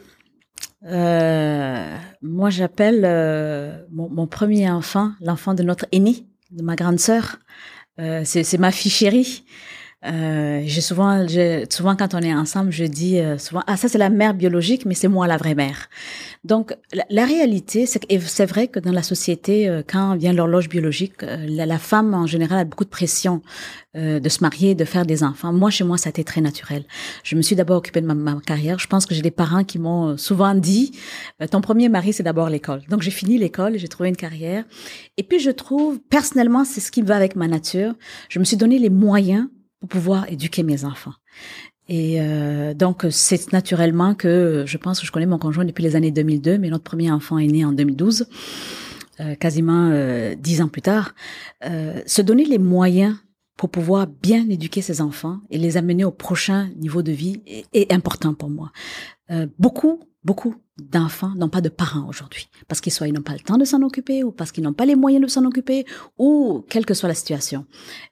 Euh, 0.85 1.97
moi, 2.21 2.49
j'appelle 2.49 3.01
euh, 3.03 3.83
mon, 3.91 4.09
mon, 4.09 4.27
premier 4.27 4.69
enfant 4.69 5.11
l'enfant 5.21 5.53
de 5.55 5.63
notre 5.63 5.85
aîné, 5.91 6.27
de 6.51 6.61
ma 6.63 6.75
grande 6.75 6.99
sœur. 6.99 7.37
Euh, 7.99 8.21
c'est 8.25 8.57
ma 8.59 8.71
fille 8.71 8.91
chérie. 8.91 9.43
Euh, 10.07 10.61
j'ai 10.65 10.81
souvent, 10.81 11.25
souvent 11.69 11.95
quand 11.95 12.13
on 12.13 12.19
est 12.19 12.33
ensemble, 12.33 12.71
je 12.71 12.85
dis 12.85 13.19
euh, 13.19 13.37
souvent 13.37 13.63
ah 13.67 13.75
ça 13.77 13.87
c'est 13.87 13.97
la 13.97 14.09
mère 14.09 14.33
biologique, 14.33 14.85
mais 14.85 14.93
c'est 14.93 15.07
moi 15.07 15.27
la 15.27 15.37
vraie 15.37 15.55
mère. 15.55 15.89
Donc 16.43 16.75
la, 17.09 17.25
réalité, 17.25 17.85
c'est 17.85 17.99
que 17.99 18.19
c'est 18.19 18.45
vrai 18.45 18.67
que 18.67 18.79
dans 18.79 18.91
la 18.91 19.03
société, 19.03 19.67
euh, 19.67 19.81
quand 19.85 20.15
vient 20.15 20.31
l'horloge 20.31 20.69
biologique, 20.69 21.23
euh, 21.23 21.45
la, 21.47 21.77
femme 21.77 22.13
en 22.13 22.25
général 22.25 22.59
a 22.59 22.63
beaucoup 22.63 22.85
de 22.85 22.89
pression 22.89 23.41
de 23.95 24.29
se 24.29 24.41
marier, 24.41 24.75
de 24.75 24.85
faire 24.85 25.07
des 25.07 25.23
enfants. 25.23 25.51
Moi 25.51 25.71
chez 25.71 25.83
moi, 25.83 25.97
ça 25.97 26.09
a 26.09 26.11
été 26.11 26.23
très 26.23 26.39
naturel. 26.39 26.83
Je 27.23 27.35
me 27.35 27.41
suis 27.41 27.55
d'abord 27.55 27.77
occupée 27.77 27.99
de 27.99 28.05
ma, 28.05 28.13
ma, 28.13 28.39
carrière. 28.45 28.77
Je 28.77 28.85
pense 28.85 29.07
que 29.07 29.15
j'ai 29.15 29.23
des 29.23 29.31
parents 29.31 29.63
qui 29.63 29.79
m'ont 29.79 30.17
souvent 30.17 30.53
dit 30.53 30.91
ton 31.49 31.61
premier 31.61 31.89
mari 31.89 32.13
c'est 32.13 32.21
d'abord 32.21 32.49
l'école. 32.49 32.81
Donc 32.89 33.01
j'ai 33.01 33.09
fini 33.09 33.39
l'école, 33.39 33.79
j'ai 33.79 33.87
trouvé 33.87 34.09
une 34.09 34.15
carrière. 34.15 34.65
Et 35.17 35.23
puis 35.23 35.39
je 35.39 35.49
trouve 35.49 35.99
personnellement 36.11 36.63
c'est 36.63 36.79
ce 36.79 36.91
qui 36.91 37.01
va 37.01 37.15
avec 37.15 37.35
ma 37.35 37.47
nature. 37.47 37.95
Je 38.29 38.37
me 38.37 38.43
suis 38.43 38.57
donné 38.57 38.77
les 38.77 38.91
moyens 38.91 39.47
pour 39.79 39.89
pouvoir 39.89 40.29
éduquer 40.31 40.63
mes 40.63 40.85
enfants. 40.85 41.13
Et 41.89 42.21
euh, 42.21 42.73
donc, 42.73 43.05
c'est 43.11 43.53
naturellement 43.53 44.13
que 44.13 44.63
je 44.65 44.77
pense 44.77 44.99
que 44.99 45.05
je 45.05 45.11
connais 45.11 45.25
mon 45.25 45.37
conjoint 45.37 45.65
depuis 45.65 45.83
les 45.83 45.95
années 45.95 46.11
2002, 46.11 46.57
mais 46.57 46.69
notre 46.69 46.83
premier 46.83 47.11
enfant 47.11 47.37
est 47.37 47.47
né 47.47 47.63
en 47.63 47.71
2012, 47.71 48.27
euh, 49.19 49.35
quasiment 49.35 49.89
euh, 49.91 50.35
dix 50.35 50.61
ans 50.61 50.67
plus 50.67 50.81
tard. 50.81 51.15
Euh, 51.65 52.01
se 52.05 52.21
donner 52.21 52.43
les 52.43 52.57
moyens 52.57 53.15
pour 53.55 53.69
pouvoir 53.69 54.05
bien 54.07 54.47
éduquer 54.49 54.81
ses 54.81 55.01
enfants 55.01 55.39
et 55.49 55.57
les 55.57 55.77
amener 55.77 56.03
au 56.03 56.11
prochain 56.11 56.69
niveau 56.75 57.01
de 57.01 57.11
vie 57.11 57.41
est, 57.47 57.65
est 57.73 57.91
important 57.91 58.33
pour 58.33 58.49
moi. 58.49 58.71
Euh, 59.31 59.47
beaucoup, 59.57 60.01
beaucoup 60.23 60.55
d'enfants 60.77 61.33
n'ont 61.35 61.49
pas 61.49 61.61
de 61.61 61.69
parents 61.69 62.07
aujourd'hui 62.07 62.49
parce 62.67 62.81
qu'ils 62.81 62.93
soit 62.93 63.07
ils 63.07 63.13
n'ont 63.13 63.21
pas 63.21 63.33
le 63.33 63.39
temps 63.39 63.57
de 63.57 63.65
s'en 63.65 63.81
occuper 63.81 64.23
ou 64.23 64.31
parce 64.31 64.51
qu'ils 64.51 64.63
n'ont 64.63 64.73
pas 64.73 64.85
les 64.85 64.95
moyens 64.95 65.23
de 65.23 65.29
s'en 65.29 65.45
occuper 65.45 65.85
ou 66.17 66.65
quelle 66.69 66.85
que 66.85 66.93
soit 66.93 67.09
la 67.09 67.15
situation. 67.15 67.65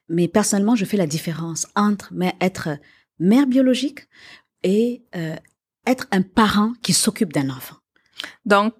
Mais 0.08 0.28
personnellement, 0.28 0.74
je 0.74 0.84
fais 0.84 0.96
la 0.96 1.06
différence 1.06 1.66
entre 1.76 2.12
être 2.40 2.70
mère 3.18 3.46
biologique 3.46 4.08
et 4.62 5.04
euh, 5.14 5.36
être 5.86 6.06
un 6.10 6.22
parent 6.22 6.72
qui 6.82 6.92
s'occupe 6.92 7.32
d'un 7.32 7.50
enfant. 7.50 7.76
Donc, 8.44 8.74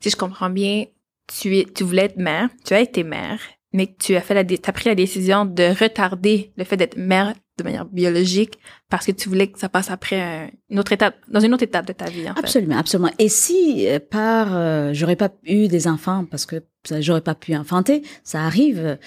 si 0.00 0.10
je 0.10 0.16
comprends 0.16 0.50
bien, 0.50 0.84
tu 1.26 1.58
es, 1.58 1.64
tu 1.64 1.84
voulais 1.84 2.04
être 2.04 2.18
mère, 2.18 2.50
tu 2.64 2.74
as 2.74 2.80
été 2.80 3.04
mère, 3.04 3.40
mais 3.72 3.94
tu 3.98 4.14
as 4.16 4.20
fait 4.20 4.34
la, 4.34 4.72
pris 4.72 4.88
la 4.88 4.94
décision 4.94 5.44
de 5.44 5.78
retarder 5.78 6.52
le 6.56 6.64
fait 6.64 6.76
d'être 6.76 6.96
mère 6.96 7.34
de 7.58 7.64
manière 7.64 7.84
biologique 7.84 8.58
parce 8.88 9.06
que 9.06 9.12
tu 9.12 9.28
voulais 9.28 9.48
que 9.48 9.58
ça 9.58 9.68
passe 9.68 9.90
après 9.90 10.52
une 10.70 10.78
autre 10.78 10.92
étape, 10.92 11.16
dans 11.28 11.40
une 11.40 11.52
autre 11.52 11.64
étape 11.64 11.86
de 11.86 11.92
ta 11.92 12.06
vie. 12.06 12.28
En 12.28 12.32
absolument, 12.32 12.74
fait. 12.74 12.80
absolument. 12.80 13.10
Et 13.18 13.28
si 13.28 13.86
euh, 13.88 13.98
par 13.98 14.56
euh, 14.56 14.90
j'aurais 14.94 15.16
pas 15.16 15.30
eu 15.44 15.68
des 15.68 15.86
enfants 15.86 16.24
parce 16.30 16.46
que 16.46 16.62
j'aurais 17.00 17.20
pas 17.20 17.34
pu 17.34 17.54
enfanter, 17.54 18.02
ça 18.24 18.42
arrive. 18.42 18.98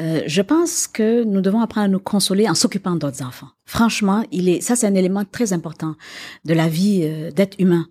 Euh, 0.00 0.22
je 0.26 0.42
pense 0.42 0.86
que 0.86 1.24
nous 1.24 1.40
devons 1.40 1.60
apprendre 1.60 1.86
à 1.86 1.88
nous 1.88 1.98
consoler 1.98 2.48
en 2.48 2.54
s'occupant 2.54 2.96
d'autres 2.96 3.22
enfants. 3.22 3.48
Franchement, 3.64 4.24
il 4.30 4.48
est 4.48 4.60
ça 4.60 4.76
c'est 4.76 4.86
un 4.86 4.94
élément 4.94 5.24
très 5.24 5.52
important 5.52 5.94
de 6.44 6.54
la 6.54 6.68
vie 6.68 7.02
euh, 7.04 7.30
d'être 7.30 7.58
humain. 7.58 7.86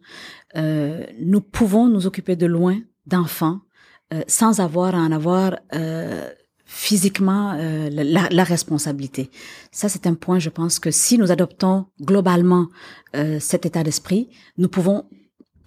Euh, 0.56 1.06
nous 1.20 1.42
pouvons 1.42 1.88
nous 1.88 2.08
occuper 2.08 2.36
de 2.36 2.46
loin 2.46 2.80
d'enfants 3.08 3.62
sans 4.28 4.60
avoir 4.60 4.96
à 4.96 5.00
en 5.00 5.12
avoir 5.12 5.58
physiquement 6.72 7.54
euh, 7.60 7.90
la, 7.92 8.30
la, 8.32 8.44
responsabilité. 8.46 9.30
Ça, 9.72 9.90
c'est 9.90 10.08
un 10.08 10.14
point, 10.14 10.40
je 10.40 10.50
pense, 10.50 10.80
que 10.80 10.90
si 10.90 11.18
nous 11.18 11.30
adoptons 11.30 11.86
globalement 12.02 12.68
euh, 13.14 13.42
cet 13.42 13.66
état 13.66 13.84
d'esprit, 13.84 14.30
nous 14.58 14.70
pouvons 14.70 15.04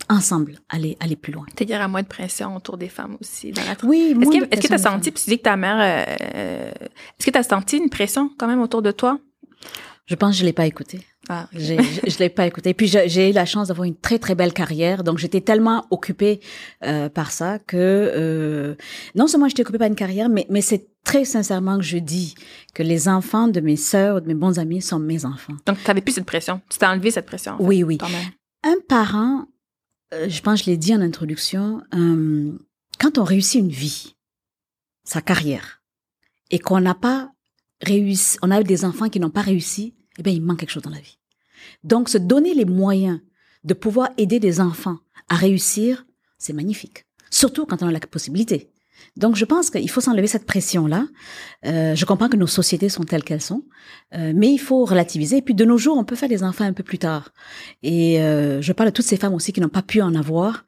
ensemble 0.08 0.56
aller 0.70 0.96
aller 1.00 1.16
plus 1.16 1.32
loin. 1.32 1.44
C'est-à-dire 1.54 1.82
à 1.82 1.88
moins 1.88 2.02
de 2.02 2.08
pression 2.08 2.56
autour 2.56 2.78
des 2.78 2.88
femmes 2.88 3.18
aussi 3.20 3.52
dans 3.52 3.62
la 3.64 3.76
Oui, 3.84 4.16
Est-ce 4.18 4.30
que 4.30 4.44
est-ce 4.50 4.60
que 4.62 4.66
tu 4.66 4.72
as 4.72 4.78
senti, 4.78 5.10
puis 5.10 5.22
tu 5.22 5.30
dis 5.30 5.38
que 5.38 5.42
ta 5.42 5.56
mère, 5.56 5.76
euh, 5.78 6.72
est-ce 7.18 7.26
que 7.26 7.30
tu 7.30 7.38
as 7.38 7.42
senti 7.42 7.76
une 7.76 7.90
pression 7.90 8.30
quand 8.38 8.46
même 8.46 8.62
autour 8.62 8.80
de 8.80 8.90
toi? 8.90 9.18
Je 10.06 10.14
pense 10.14 10.32
que 10.32 10.40
je 10.40 10.44
l'ai 10.44 10.52
pas 10.52 10.66
écouté. 10.66 11.00
Ah, 11.28 11.48
j'ai, 11.54 11.78
je, 11.82 12.10
je 12.10 12.18
l'ai 12.18 12.28
pas 12.28 12.46
écouté. 12.46 12.74
Puis 12.74 12.86
j'ai 12.86 13.30
eu 13.30 13.32
la 13.32 13.46
chance 13.46 13.68
d'avoir 13.68 13.84
une 13.84 13.96
très 13.96 14.18
très 14.18 14.34
belle 14.34 14.52
carrière, 14.52 15.02
donc 15.04 15.18
j'étais 15.18 15.40
tellement 15.40 15.86
occupée 15.90 16.40
euh, 16.84 17.08
par 17.08 17.30
ça 17.30 17.58
que 17.58 17.76
euh, 17.76 18.74
non 19.14 19.26
seulement 19.26 19.48
j'étais 19.48 19.62
occupée 19.62 19.78
par 19.78 19.88
une 19.88 19.94
carrière, 19.94 20.28
mais 20.28 20.46
mais 20.50 20.60
c'est 20.60 20.88
très 21.04 21.24
sincèrement 21.24 21.78
que 21.78 21.84
je 21.84 21.98
dis 21.98 22.34
que 22.74 22.82
les 22.82 23.08
enfants 23.08 23.48
de 23.48 23.60
mes 23.60 23.76
sœurs, 23.76 24.20
de 24.20 24.26
mes 24.26 24.34
bons 24.34 24.58
amis 24.58 24.82
sont 24.82 24.98
mes 24.98 25.24
enfants. 25.24 25.54
Donc 25.66 25.78
tu 25.82 25.90
avais 25.90 26.02
plus 26.02 26.12
cette 26.12 26.26
pression, 26.26 26.60
tu 26.68 26.78
t'es 26.78 26.86
enlevé 26.86 27.10
cette 27.10 27.26
pression. 27.26 27.56
oui 27.58 27.82
oui. 27.82 27.98
Un 28.62 28.76
parent, 28.88 29.46
euh, 30.12 30.28
je 30.28 30.40
pense 30.42 30.60
que 30.60 30.66
je 30.66 30.70
l'ai 30.70 30.76
dit 30.76 30.94
en 30.94 31.00
introduction, 31.00 31.82
euh, 31.94 32.52
quand 32.98 33.18
on 33.18 33.24
réussit 33.24 33.60
une 33.60 33.68
vie, 33.68 34.14
sa 35.04 35.20
carrière, 35.20 35.82
et 36.50 36.58
qu'on 36.58 36.80
n'a 36.80 36.94
pas 36.94 37.30
on 38.42 38.50
a 38.50 38.62
des 38.62 38.84
enfants 38.84 39.08
qui 39.08 39.20
n'ont 39.20 39.30
pas 39.30 39.42
réussi, 39.42 39.94
eh 40.18 40.22
bien, 40.22 40.32
il 40.32 40.42
manque 40.42 40.60
quelque 40.60 40.70
chose 40.70 40.82
dans 40.82 40.90
la 40.90 41.00
vie. 41.00 41.18
Donc, 41.82 42.08
se 42.08 42.18
donner 42.18 42.54
les 42.54 42.64
moyens 42.64 43.20
de 43.64 43.74
pouvoir 43.74 44.10
aider 44.18 44.40
des 44.40 44.60
enfants 44.60 44.98
à 45.28 45.36
réussir, 45.36 46.06
c'est 46.38 46.52
magnifique. 46.52 47.06
Surtout 47.30 47.66
quand 47.66 47.82
on 47.82 47.88
a 47.88 47.92
la 47.92 48.00
possibilité. 48.00 48.70
Donc, 49.16 49.36
je 49.36 49.44
pense 49.44 49.70
qu'il 49.70 49.90
faut 49.90 50.00
s'enlever 50.00 50.26
cette 50.26 50.46
pression-là. 50.46 51.06
Euh, 51.66 51.94
je 51.94 52.04
comprends 52.04 52.28
que 52.28 52.36
nos 52.36 52.46
sociétés 52.46 52.88
sont 52.88 53.04
telles 53.04 53.24
qu'elles 53.24 53.40
sont, 53.40 53.64
euh, 54.14 54.32
mais 54.34 54.52
il 54.52 54.58
faut 54.58 54.84
relativiser. 54.84 55.38
Et 55.38 55.42
puis, 55.42 55.54
de 55.54 55.64
nos 55.64 55.78
jours, 55.78 55.96
on 55.96 56.04
peut 56.04 56.16
faire 56.16 56.28
des 56.28 56.42
enfants 56.42 56.64
un 56.64 56.72
peu 56.72 56.82
plus 56.82 56.98
tard. 56.98 57.30
Et 57.82 58.20
euh, 58.20 58.60
je 58.60 58.72
parle 58.72 58.90
de 58.90 58.94
toutes 58.94 59.04
ces 59.04 59.16
femmes 59.16 59.34
aussi 59.34 59.52
qui 59.52 59.60
n'ont 59.60 59.68
pas 59.68 59.82
pu 59.82 60.00
en 60.00 60.14
avoir. 60.14 60.64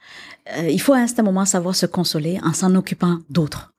Euh, 0.56 0.68
il 0.68 0.80
faut 0.80 0.92
à 0.92 0.98
un 0.98 1.06
certain 1.06 1.22
moment 1.22 1.44
savoir 1.44 1.74
se 1.74 1.86
consoler 1.86 2.38
en 2.42 2.52
s'en 2.52 2.74
occupant 2.74 3.18
d'autres. 3.30 3.74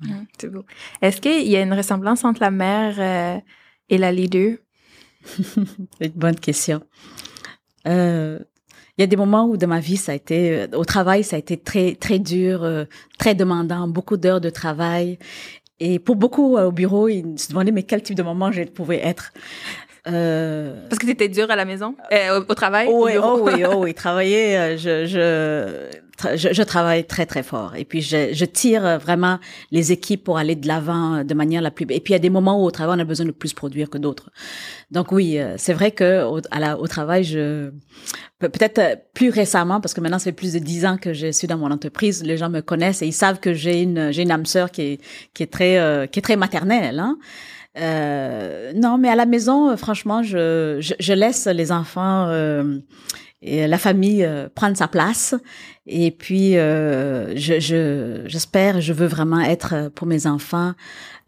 Mmh, 0.00 0.12
c'est 0.38 0.48
beau. 0.48 0.64
Est-ce 1.00 1.20
qu'il 1.20 1.48
y 1.48 1.56
a 1.56 1.62
une 1.62 1.72
ressemblance 1.72 2.24
entre 2.24 2.40
la 2.42 2.50
mère 2.50 2.94
euh, 2.98 3.40
et 3.88 3.98
la 3.98 4.12
leader? 4.12 4.56
une 6.00 6.10
bonne 6.10 6.38
question. 6.38 6.82
Euh, 7.86 8.38
il 8.98 9.02
y 9.02 9.04
a 9.04 9.06
des 9.06 9.16
moments 9.16 9.46
où 9.46 9.56
de 9.56 9.66
ma 9.66 9.80
vie 9.80 9.96
ça 9.96 10.12
a 10.12 10.14
été 10.14 10.62
euh, 10.62 10.66
au 10.76 10.84
travail 10.84 11.22
ça 11.22 11.36
a 11.36 11.38
été 11.38 11.56
très 11.56 11.94
très 11.94 12.18
dur, 12.18 12.64
euh, 12.64 12.84
très 13.18 13.34
demandant, 13.34 13.88
beaucoup 13.88 14.16
d'heures 14.16 14.40
de 14.40 14.50
travail 14.50 15.18
et 15.80 15.98
pour 15.98 16.16
beaucoup 16.16 16.56
au 16.56 16.72
bureau 16.72 17.08
ils 17.08 17.38
se 17.38 17.50
demandaient 17.50 17.72
mais 17.72 17.82
quel 17.82 18.02
type 18.02 18.16
de 18.16 18.22
moment 18.22 18.50
je 18.52 18.62
pouvais 18.62 18.98
être. 19.04 19.32
Euh... 20.08 20.86
Parce 20.88 21.00
que 21.00 21.06
c'était 21.06 21.28
dur 21.28 21.50
à 21.50 21.56
la 21.56 21.64
maison, 21.64 21.96
euh, 22.12 22.40
au, 22.40 22.50
au, 22.50 22.54
travail. 22.54 22.88
Oui, 22.88 23.16
au 23.16 23.22
oh 23.24 23.40
oui, 23.42 23.64
oh 23.68 23.82
oui, 23.82 23.92
travailler. 24.04 24.78
Je, 24.78 25.04
je, 25.04 25.90
je, 26.34 26.52
je, 26.52 26.62
travaille 26.62 27.06
très 27.06 27.26
très 27.26 27.42
fort 27.42 27.74
et 27.76 27.84
puis 27.84 28.00
je, 28.00 28.32
je, 28.32 28.44
tire 28.44 28.98
vraiment 28.98 29.38
les 29.70 29.92
équipes 29.92 30.24
pour 30.24 30.38
aller 30.38 30.56
de 30.56 30.66
l'avant 30.66 31.24
de 31.24 31.34
manière 31.34 31.62
la 31.62 31.70
plus. 31.70 31.84
Et 31.90 32.00
puis 32.00 32.12
il 32.12 32.12
y 32.12 32.16
a 32.16 32.20
des 32.20 32.30
moments 32.30 32.62
où 32.62 32.66
au 32.66 32.70
travail 32.70 32.96
on 32.98 33.00
a 33.00 33.04
besoin 33.04 33.26
de 33.26 33.32
plus 33.32 33.52
produire 33.52 33.90
que 33.90 33.98
d'autres. 33.98 34.30
Donc 34.90 35.12
oui, 35.12 35.38
c'est 35.56 35.72
vrai 35.72 35.90
que 35.90 36.24
au, 36.24 36.40
à 36.50 36.60
la, 36.60 36.78
au 36.78 36.86
travail, 36.86 37.24
je 37.24 37.70
peut-être 38.38 38.80
plus 39.14 39.30
récemment 39.30 39.80
parce 39.80 39.94
que 39.94 40.00
maintenant 40.00 40.18
ça 40.18 40.24
fait 40.24 40.32
plus 40.32 40.52
de 40.52 40.58
dix 40.58 40.84
ans 40.86 40.96
que 40.96 41.12
je 41.12 41.32
suis 41.32 41.46
dans 41.46 41.58
mon 41.58 41.70
entreprise, 41.70 42.22
les 42.22 42.36
gens 42.36 42.50
me 42.50 42.60
connaissent 42.60 43.02
et 43.02 43.06
ils 43.06 43.12
savent 43.12 43.40
que 43.40 43.52
j'ai 43.52 43.82
une 43.82 44.12
j'ai 44.12 44.22
une 44.22 44.30
âme 44.30 44.46
sœur 44.46 44.70
qui 44.70 44.82
est 44.82 45.00
qui 45.34 45.42
est 45.42 45.52
très 45.52 45.78
euh, 45.78 46.06
qui 46.06 46.18
est 46.18 46.22
très 46.22 46.36
maternelle. 46.36 46.98
Hein. 46.98 47.18
Euh, 47.78 48.72
non, 48.74 48.98
mais 48.98 49.08
à 49.08 49.16
la 49.16 49.26
maison, 49.26 49.70
euh, 49.70 49.76
franchement, 49.76 50.22
je, 50.22 50.78
je, 50.80 50.94
je 50.98 51.12
laisse 51.12 51.46
les 51.46 51.72
enfants 51.72 52.26
euh, 52.28 52.78
et 53.42 53.66
la 53.66 53.78
famille 53.78 54.24
euh, 54.24 54.48
prendre 54.54 54.76
sa 54.76 54.88
place. 54.88 55.34
Et 55.86 56.10
puis, 56.10 56.56
euh, 56.56 57.36
je, 57.36 57.60
je, 57.60 58.22
j'espère, 58.26 58.80
je 58.80 58.92
veux 58.92 59.06
vraiment 59.06 59.40
être 59.40 59.90
pour 59.94 60.06
mes 60.06 60.26
enfants 60.26 60.74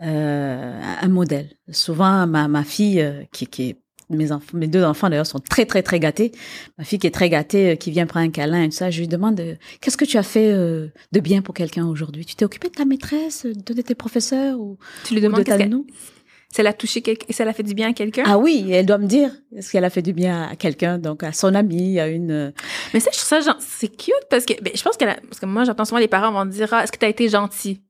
un 0.00 1.08
modèle. 1.08 1.50
Souvent, 1.72 2.26
ma, 2.28 2.46
ma 2.46 2.62
fille, 2.62 3.04
qui, 3.32 3.48
qui 3.48 3.70
est 3.70 3.76
mes 4.10 4.32
enfants, 4.32 4.56
mes 4.56 4.66
deux 4.66 4.84
enfants 4.84 5.10
d'ailleurs 5.10 5.26
sont 5.26 5.38
très 5.38 5.66
très 5.66 5.82
très 5.82 6.00
gâtés. 6.00 6.32
Ma 6.78 6.84
fille 6.84 6.98
qui 6.98 7.06
est 7.06 7.12
très 7.12 7.28
gâtée, 7.28 7.70
euh, 7.70 7.74
qui 7.76 7.90
vient 7.90 8.06
prendre 8.06 8.26
un 8.26 8.30
câlin 8.30 8.62
et 8.62 8.68
tout 8.68 8.76
ça, 8.76 8.90
je 8.90 9.00
lui 9.00 9.08
demande 9.08 9.38
euh, 9.40 9.54
qu'est-ce 9.80 9.96
que 9.96 10.04
tu 10.04 10.16
as 10.16 10.22
fait 10.22 10.52
euh, 10.52 10.88
de 11.12 11.20
bien 11.20 11.42
pour 11.42 11.54
quelqu'un 11.54 11.86
aujourd'hui? 11.86 12.24
Tu 12.24 12.34
t'es 12.34 12.44
occupé 12.44 12.68
de 12.68 12.74
ta 12.74 12.84
maîtresse, 12.84 13.46
de 13.46 13.82
tes 13.82 13.94
professeurs 13.94 14.58
ou 14.58 14.78
tu 15.04 15.14
lui 15.14 15.20
demandes 15.20 15.40
de 15.40 15.44
ta 15.44 15.58
si 16.58 16.62
elle 16.62 16.66
a 16.66 16.72
touché 16.72 17.02
quelqu'un, 17.02 17.26
si 17.30 17.40
elle 17.40 17.48
a 17.48 17.52
fait 17.52 17.62
du 17.62 17.72
bien 17.72 17.90
à 17.90 17.92
quelqu'un? 17.92 18.24
Ah 18.26 18.36
oui, 18.36 18.68
elle 18.72 18.84
doit 18.84 18.98
me 18.98 19.06
dire 19.06 19.30
est-ce 19.54 19.70
qu'elle 19.70 19.84
a 19.84 19.90
fait 19.90 20.02
du 20.02 20.12
bien 20.12 20.48
à 20.50 20.56
quelqu'un, 20.56 20.98
donc 20.98 21.22
à 21.22 21.30
son 21.32 21.54
ami, 21.54 22.00
à 22.00 22.08
une. 22.08 22.52
Mais 22.92 22.98
ça, 22.98 23.10
je 23.12 23.18
trouve 23.18 23.40
ça 23.40 23.56
c'est 23.60 23.96
cute 23.96 24.12
parce 24.28 24.44
que, 24.44 24.60
ben, 24.60 24.72
je 24.74 24.82
pense 24.82 24.96
que, 24.96 25.04
parce 25.04 25.38
que 25.38 25.46
moi, 25.46 25.62
j'entends 25.62 25.84
souvent 25.84 26.00
les 26.00 26.08
parents 26.08 26.32
vont 26.32 26.44
dire, 26.46 26.68
ah, 26.72 26.82
est-ce 26.82 26.90
que 26.90 26.98
tu 26.98 27.06
as 27.06 27.10
été 27.10 27.28
gentil? 27.28 27.80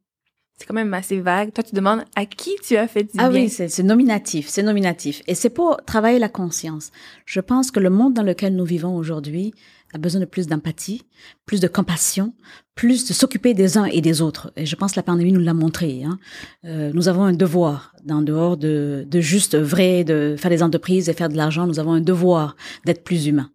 c'est 0.59 0.67
quand 0.67 0.75
même 0.75 0.93
assez 0.93 1.21
vague. 1.21 1.53
Toi, 1.53 1.63
tu 1.63 1.75
demandes 1.75 2.03
à 2.17 2.27
qui 2.27 2.57
tu 2.65 2.77
as 2.77 2.89
fait 2.89 3.05
du 3.05 3.11
ah 3.17 3.29
bien? 3.29 3.43
Ah 3.43 3.45
oui, 3.45 3.49
c'est 3.49 3.83
nominatif, 3.85 4.49
c'est 4.49 4.65
nominatif. 4.65 5.23
Et 5.29 5.37
c'est 5.37 5.51
pour 5.51 5.77
travailler 5.87 6.19
la 6.19 6.29
conscience. 6.29 6.91
Je 7.27 7.39
pense 7.39 7.71
que 7.71 7.79
le 7.79 7.91
monde 7.91 8.13
dans 8.13 8.25
lequel 8.25 8.57
nous 8.57 8.65
vivons 8.65 8.97
aujourd'hui 8.97 9.55
a 9.95 9.99
besoin 9.99 10.21
de 10.21 10.27
plus 10.27 10.47
d'empathie, 10.47 11.07
plus 11.47 11.61
de 11.61 11.69
compassion, 11.69 12.35
plus 12.75 13.07
de 13.07 13.13
s'occuper 13.13 13.55
des 13.55 13.79
uns 13.79 13.87
et 13.87 14.01
des 14.01 14.21
autres. 14.21 14.53
Et 14.57 14.67
je 14.67 14.77
pense 14.77 14.93
que 14.93 14.99
la 14.99 15.03
pandémie 15.03 15.33
nous 15.33 15.41
l'a 15.41 15.55
montré. 15.55 16.05
Hein. 16.05 16.19
Euh, 16.65 16.91
nous 16.95 17.09
avons 17.09 17.25
un 17.25 17.33
devoir, 17.33 17.95
en 18.09 18.23
dehors 18.23 18.57
de, 18.57 19.07
de 19.09 19.21
juste 19.21 19.57
vrai, 19.57 20.05
de 20.05 20.37
faire 20.39 20.51
des 20.51 20.63
entreprises 20.63 21.09
et 21.09 21.15
faire 21.15 21.29
de 21.29 21.37
l'argent, 21.37 21.67
nous 21.67 21.79
avons 21.79 21.93
un 21.93 22.01
devoir 22.01 22.57
d'être 22.85 23.03
plus 23.03 23.27
humains. 23.27 23.51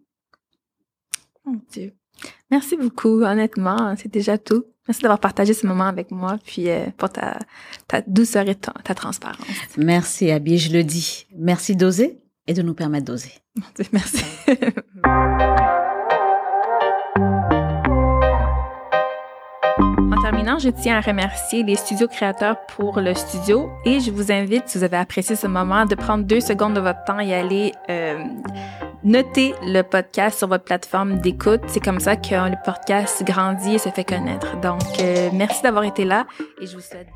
Mon 1.44 1.60
Dieu. 1.70 1.92
Merci 2.50 2.76
beaucoup, 2.76 3.22
honnêtement, 3.22 3.94
c'est 3.96 4.12
déjà 4.12 4.38
tout. 4.38 4.64
Merci 4.86 5.02
d'avoir 5.02 5.18
partagé 5.18 5.54
ce 5.54 5.66
moment 5.66 5.84
avec 5.84 6.10
moi, 6.10 6.36
puis 6.44 6.68
euh, 6.68 6.86
pour 6.98 7.08
ta, 7.08 7.38
ta 7.88 8.02
douceur 8.02 8.48
et 8.48 8.54
ta, 8.54 8.72
ta 8.84 8.94
transparence. 8.94 9.46
Merci, 9.78 10.30
Abby, 10.30 10.58
je 10.58 10.72
le 10.72 10.84
dis. 10.84 11.26
Merci 11.36 11.74
d'oser 11.74 12.20
et 12.46 12.52
de 12.52 12.62
nous 12.62 12.74
permettre 12.74 13.06
d'oser. 13.06 13.32
Merci. 13.92 14.24
terminant, 20.34 20.58
je 20.58 20.68
tiens 20.68 20.96
à 20.96 21.00
remercier 21.00 21.62
les 21.62 21.76
studios 21.76 22.08
créateurs 22.08 22.56
pour 22.66 23.00
le 23.00 23.14
studio 23.14 23.70
et 23.84 24.00
je 24.00 24.10
vous 24.10 24.32
invite, 24.32 24.68
si 24.68 24.78
vous 24.78 24.84
avez 24.84 24.96
apprécié 24.96 25.36
ce 25.36 25.46
moment, 25.46 25.86
de 25.86 25.94
prendre 25.94 26.24
deux 26.24 26.40
secondes 26.40 26.74
de 26.74 26.80
votre 26.80 27.04
temps 27.04 27.20
et 27.20 27.32
aller 27.32 27.72
euh, 27.88 28.18
noter 29.04 29.54
le 29.62 29.82
podcast 29.82 30.38
sur 30.38 30.48
votre 30.48 30.64
plateforme 30.64 31.20
d'écoute. 31.20 31.60
C'est 31.68 31.78
comme 31.78 32.00
ça 32.00 32.16
que 32.16 32.34
le 32.34 32.56
podcast 32.64 33.22
grandit 33.24 33.74
et 33.74 33.78
se 33.78 33.90
fait 33.90 34.04
connaître. 34.04 34.60
Donc, 34.60 34.82
euh, 35.00 35.30
merci 35.32 35.62
d'avoir 35.62 35.84
été 35.84 36.04
là 36.04 36.26
et 36.60 36.66
je 36.66 36.74
vous 36.74 36.82
souhaite 36.82 37.08